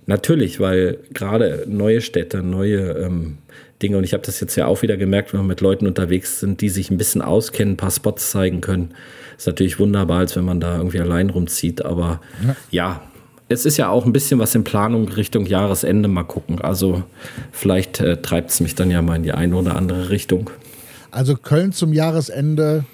[0.07, 3.39] natürlich, weil gerade neue Städte, neue ähm,
[3.83, 6.41] Dinge und ich habe das jetzt ja auch wieder gemerkt, wenn wir mit Leuten unterwegs
[6.41, 8.91] sind, die sich ein bisschen auskennen, ein paar Spots zeigen können,
[9.37, 13.03] ist natürlich wunderbar, als wenn man da irgendwie allein rumzieht, aber ja, ja
[13.49, 16.61] es ist ja auch ein bisschen was in Planung Richtung Jahresende mal gucken.
[16.61, 17.03] Also
[17.51, 20.51] vielleicht äh, treibt es mich dann ja mal in die eine oder andere Richtung.
[21.11, 22.85] Also Köln zum Jahresende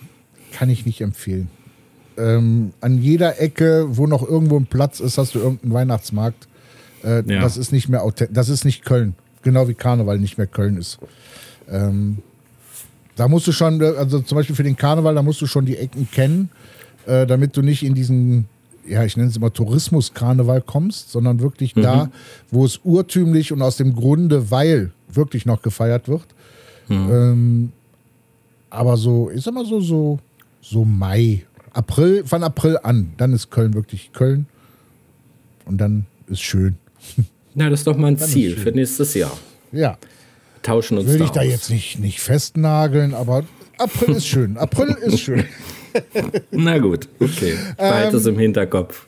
[0.52, 1.48] kann ich nicht empfehlen.
[2.16, 6.48] Ähm, an jeder Ecke, wo noch irgendwo ein Platz ist, hast du irgendeinen Weihnachtsmarkt.
[7.02, 7.40] Äh, ja.
[7.40, 8.34] Das ist nicht mehr authentisch.
[8.34, 9.14] Das ist nicht Köln.
[9.42, 10.98] Genau wie Karneval nicht mehr Köln ist.
[11.68, 12.18] Ähm,
[13.16, 15.66] da musst du schon, äh, also zum Beispiel für den Karneval, da musst du schon
[15.66, 16.50] die Ecken kennen,
[17.06, 18.46] äh, damit du nicht in diesen,
[18.86, 21.82] ja, ich nenne es immer Tourismus-Karneval kommst, sondern wirklich mhm.
[21.82, 22.10] da,
[22.50, 26.26] wo es urtümlich und aus dem Grunde, weil wirklich noch gefeiert wird.
[26.88, 27.10] Mhm.
[27.10, 27.72] Ähm,
[28.70, 30.18] aber so, ich sag mal so, so,
[30.60, 31.44] so Mai
[31.74, 34.46] April, von April an, dann ist Köln wirklich Köln.
[35.66, 36.76] Und dann ist schön.
[37.54, 39.36] Na, das ist doch mal ein dann Ziel für nächstes Jahr.
[39.72, 39.98] Ja.
[40.62, 41.46] Tauschen uns Will da ich da aus.
[41.46, 43.44] jetzt nicht, nicht festnageln, aber
[43.78, 44.56] April ist schön.
[44.56, 45.44] April ist schön.
[46.50, 47.56] Na gut, okay.
[47.76, 49.06] Behalte ähm, es im Hinterkopf.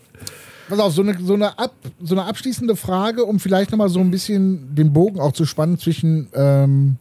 [0.68, 4.00] Pass auf, so eine, so, eine ab, so eine abschließende Frage, um vielleicht nochmal so
[4.00, 6.96] ein bisschen den Bogen auch zu spannen zwischen ähm,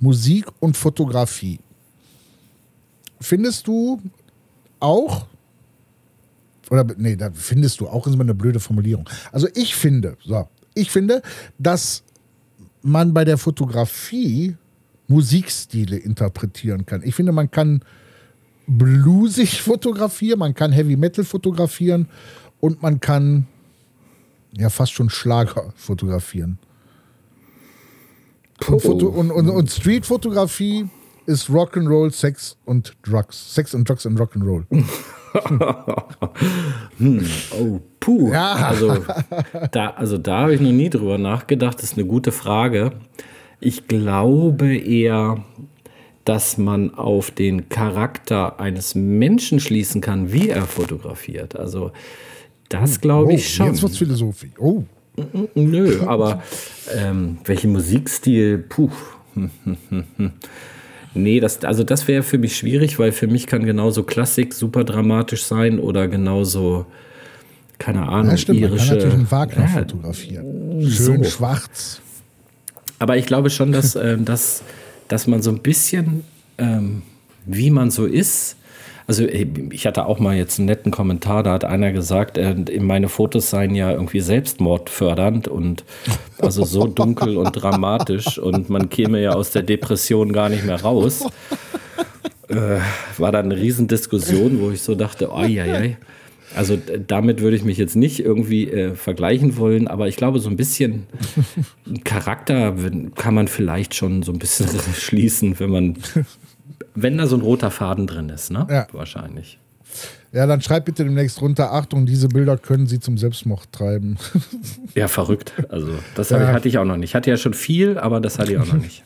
[0.00, 1.58] Musik und Fotografie.
[3.20, 4.00] Findest du,
[4.80, 5.26] auch,
[6.70, 9.08] oder nee, da findest du auch, ist immer eine blöde Formulierung.
[9.32, 11.22] Also ich finde, so, ich finde,
[11.58, 12.02] dass
[12.82, 14.56] man bei der Fotografie
[15.08, 17.02] Musikstile interpretieren kann.
[17.02, 17.82] Ich finde, man kann
[18.66, 22.08] bluesig fotografieren, man kann Heavy Metal fotografieren
[22.60, 23.46] und man kann
[24.52, 26.58] ja fast schon Schlager fotografieren.
[28.66, 30.88] Und, Foto und, und, und Street-Fotografie
[31.28, 33.54] ist Rock'n'Roll, Sex und Drugs.
[33.54, 34.64] Sex und Drugs und Rock'n'Roll.
[36.98, 37.26] hm,
[37.60, 38.32] oh, puh.
[38.32, 38.54] Ja.
[38.54, 39.04] Also
[39.70, 41.76] da, also da habe ich noch nie drüber nachgedacht.
[41.76, 42.92] Das ist eine gute Frage.
[43.60, 45.44] Ich glaube eher,
[46.24, 51.56] dass man auf den Charakter eines Menschen schließen kann, wie er fotografiert.
[51.56, 51.92] Also
[52.70, 53.00] das hm.
[53.02, 53.66] glaube ich oh, schon.
[53.66, 54.52] Jetzt wird es Philosophie.
[54.58, 54.84] Oh.
[55.54, 56.42] Nö, aber
[56.96, 58.58] ähm, welchen Musikstil?
[58.58, 58.88] Puh.
[61.22, 64.84] nee, das, also das wäre für mich schwierig, weil für mich kann genauso Klassik super
[64.84, 66.86] dramatisch sein oder genauso,
[67.78, 68.76] keine Ahnung, ja, stimmt, irische.
[68.76, 70.90] Man kann natürlich einen Wagner ja, fotografieren.
[70.90, 71.30] Schön so.
[71.30, 72.00] schwarz.
[72.98, 74.62] Aber ich glaube schon, dass, äh, dass,
[75.08, 76.24] dass man so ein bisschen,
[76.58, 77.02] ähm,
[77.46, 78.56] wie man so ist,
[79.08, 83.08] also ich hatte auch mal jetzt einen netten Kommentar, da hat einer gesagt, äh, meine
[83.08, 85.84] Fotos seien ja irgendwie selbstmordfördernd und
[86.36, 90.82] also so dunkel und dramatisch und man käme ja aus der Depression gar nicht mehr
[90.82, 91.26] raus.
[92.48, 92.80] Äh,
[93.16, 95.94] war dann eine Riesendiskussion, wo ich so dachte, oh, ja, ja.
[96.54, 100.48] Also damit würde ich mich jetzt nicht irgendwie äh, vergleichen wollen, aber ich glaube, so
[100.50, 101.06] ein bisschen
[102.04, 102.74] Charakter
[103.14, 105.96] kann man vielleicht schon so ein bisschen schließen, wenn man
[107.02, 108.66] wenn da so ein roter Faden drin ist, ne?
[108.70, 108.86] Ja.
[108.92, 109.58] Wahrscheinlich.
[110.32, 114.18] Ja, dann schreibt bitte demnächst runter, Achtung, diese Bilder können Sie zum Selbstmord treiben.
[114.94, 115.54] ja, verrückt.
[115.70, 116.48] Also, das ja.
[116.48, 117.10] hatte ich auch noch nicht.
[117.10, 119.04] Ich hatte ja schon viel, aber das hatte ich auch noch nicht.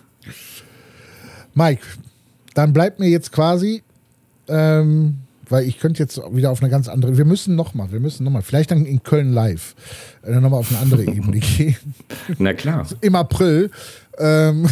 [1.55, 1.83] Mike,
[2.55, 3.83] dann bleibt mir jetzt quasi,
[4.49, 5.19] ähm,
[5.49, 8.43] weil ich könnte jetzt wieder auf eine ganz andere, wir müssen nochmal, wir müssen nochmal,
[8.43, 9.77] vielleicht dann in Köln live,
[10.25, 11.77] äh, nochmal auf eine andere Ebene gehen.
[12.39, 12.87] Na klar.
[13.01, 13.71] Im April.
[14.19, 14.67] Ähm,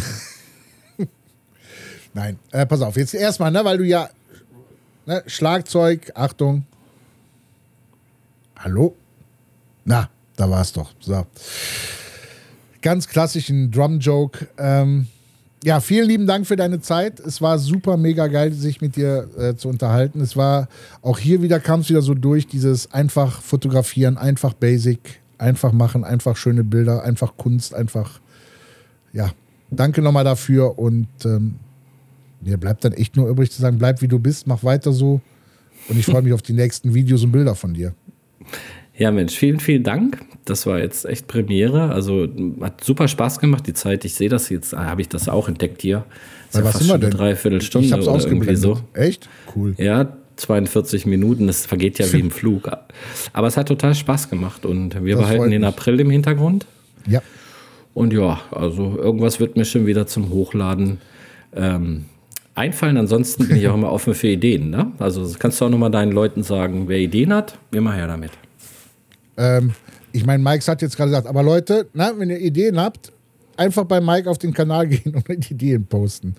[2.13, 4.09] Nein, äh, pass auf, jetzt erstmal, ne, weil du ja
[5.05, 6.65] ne, Schlagzeug, Achtung.
[8.57, 8.95] Hallo?
[9.85, 10.91] Na, da war es doch.
[10.99, 11.25] So.
[12.81, 14.47] Ganz klassischen Drum-Joke.
[14.57, 15.07] Ähm,
[15.63, 17.19] ja, vielen lieben Dank für deine Zeit.
[17.19, 20.19] Es war super mega geil, sich mit dir äh, zu unterhalten.
[20.21, 20.67] Es war
[21.01, 26.03] auch hier wieder kam es wieder so durch, dieses einfach fotografieren, einfach basic, einfach machen,
[26.03, 28.19] einfach schöne Bilder, einfach Kunst, einfach
[29.13, 29.31] ja.
[29.73, 31.55] Danke nochmal dafür und ähm,
[32.41, 35.21] mir bleibt dann echt nur übrig zu sagen, bleib wie du bist, mach weiter so.
[35.87, 37.93] Und ich freue mich auf die nächsten Videos und Bilder von dir.
[38.95, 40.19] Ja, Mensch, vielen, vielen Dank.
[40.45, 41.91] Das war jetzt echt Premiere.
[41.91, 42.27] Also
[42.61, 43.65] hat super Spaß gemacht.
[43.65, 46.05] Die Zeit, ich sehe das jetzt, ah, habe ich das auch entdeckt hier.
[46.51, 47.11] Das was sind wir denn?
[47.11, 48.79] Dreiviertel Stunde ich hab's oder irgendwie so.
[48.93, 49.29] Echt?
[49.55, 49.73] Cool.
[49.77, 51.47] Ja, 42 Minuten.
[51.47, 52.69] Das vergeht ja wie im Flug.
[53.33, 56.65] Aber es hat total Spaß gemacht und wir das behalten den April im Hintergrund.
[57.07, 57.21] Ja.
[57.93, 60.99] Und ja, also irgendwas wird mir schon wieder zum Hochladen
[61.55, 62.05] ähm,
[62.55, 62.97] einfallen.
[62.97, 64.69] Ansonsten bin ich auch immer offen für Ideen.
[64.69, 64.91] Ne?
[64.99, 68.31] Also kannst du auch nochmal deinen Leuten sagen, wer Ideen hat, immer her damit.
[69.37, 69.71] Ähm,
[70.11, 73.11] ich meine, Mike hat jetzt gerade gesagt, aber Leute, na, wenn ihr Ideen habt,
[73.57, 76.35] einfach bei Mike auf den Kanal gehen und mit Ideen posten.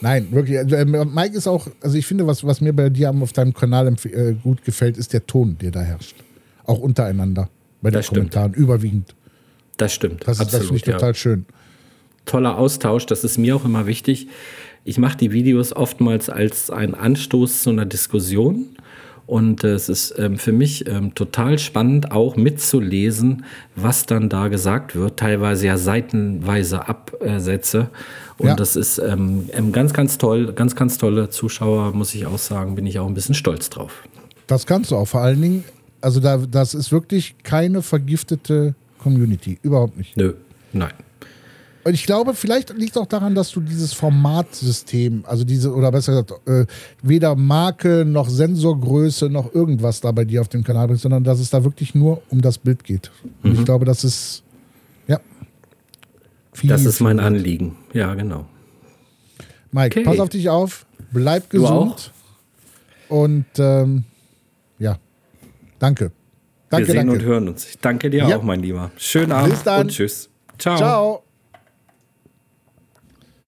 [0.00, 0.58] Nein, wirklich.
[0.58, 3.54] Also, äh, Mike ist auch, also ich finde, was, was mir bei dir auf deinem
[3.54, 6.16] Kanal äh, gut gefällt, ist der Ton, der da herrscht.
[6.64, 7.48] Auch untereinander.
[7.80, 8.64] Bei den das Kommentaren, stimmt.
[8.64, 9.14] überwiegend.
[9.78, 10.26] Das stimmt.
[10.26, 11.14] Das, Absolut, das finde ich total ja.
[11.14, 11.46] schön.
[12.24, 14.28] Toller Austausch, das ist mir auch immer wichtig
[14.86, 18.76] ich mache die Videos oftmals als ein Anstoß zu einer Diskussion.
[19.26, 24.46] Und äh, es ist ähm, für mich ähm, total spannend, auch mitzulesen, was dann da
[24.46, 25.18] gesagt wird.
[25.18, 27.90] Teilweise ja seitenweise Absätze.
[28.38, 28.54] Und ja.
[28.54, 30.52] das ist ähm, ähm, ganz, ganz toll.
[30.52, 32.76] Ganz, ganz tolle Zuschauer, muss ich auch sagen.
[32.76, 34.04] Bin ich auch ein bisschen stolz drauf.
[34.46, 35.06] Das kannst du auch.
[35.08, 35.64] Vor allen Dingen,
[36.00, 39.58] also da, das ist wirklich keine vergiftete Community.
[39.62, 40.16] Überhaupt nicht.
[40.16, 40.34] Nö,
[40.72, 40.92] nein.
[41.86, 45.92] Und ich glaube, vielleicht liegt es auch daran, dass du dieses Formatsystem, also diese, oder
[45.92, 46.66] besser gesagt, äh,
[47.00, 51.38] weder Marke noch Sensorgröße noch irgendwas da bei dir auf dem Kanal bringst, sondern dass
[51.38, 53.12] es da wirklich nur um das Bild geht.
[53.44, 53.58] Und mhm.
[53.60, 54.42] ich glaube, das ist,
[55.06, 55.20] ja.
[56.52, 57.76] Viel, das ist mein Anliegen.
[57.92, 58.46] Ja, genau.
[59.70, 60.10] Mike, okay.
[60.10, 62.10] pass auf dich auf, bleib gesund.
[63.08, 64.02] Und ähm,
[64.80, 64.98] ja,
[65.78, 66.10] danke.
[66.68, 67.12] Danke, Wir sehen danke.
[67.12, 67.64] und hören uns.
[67.64, 68.38] Ich danke dir ja.
[68.38, 68.90] auch, mein Lieber.
[68.96, 70.28] Schönen Abend und tschüss.
[70.58, 70.76] Ciao.
[70.78, 71.22] Ciao.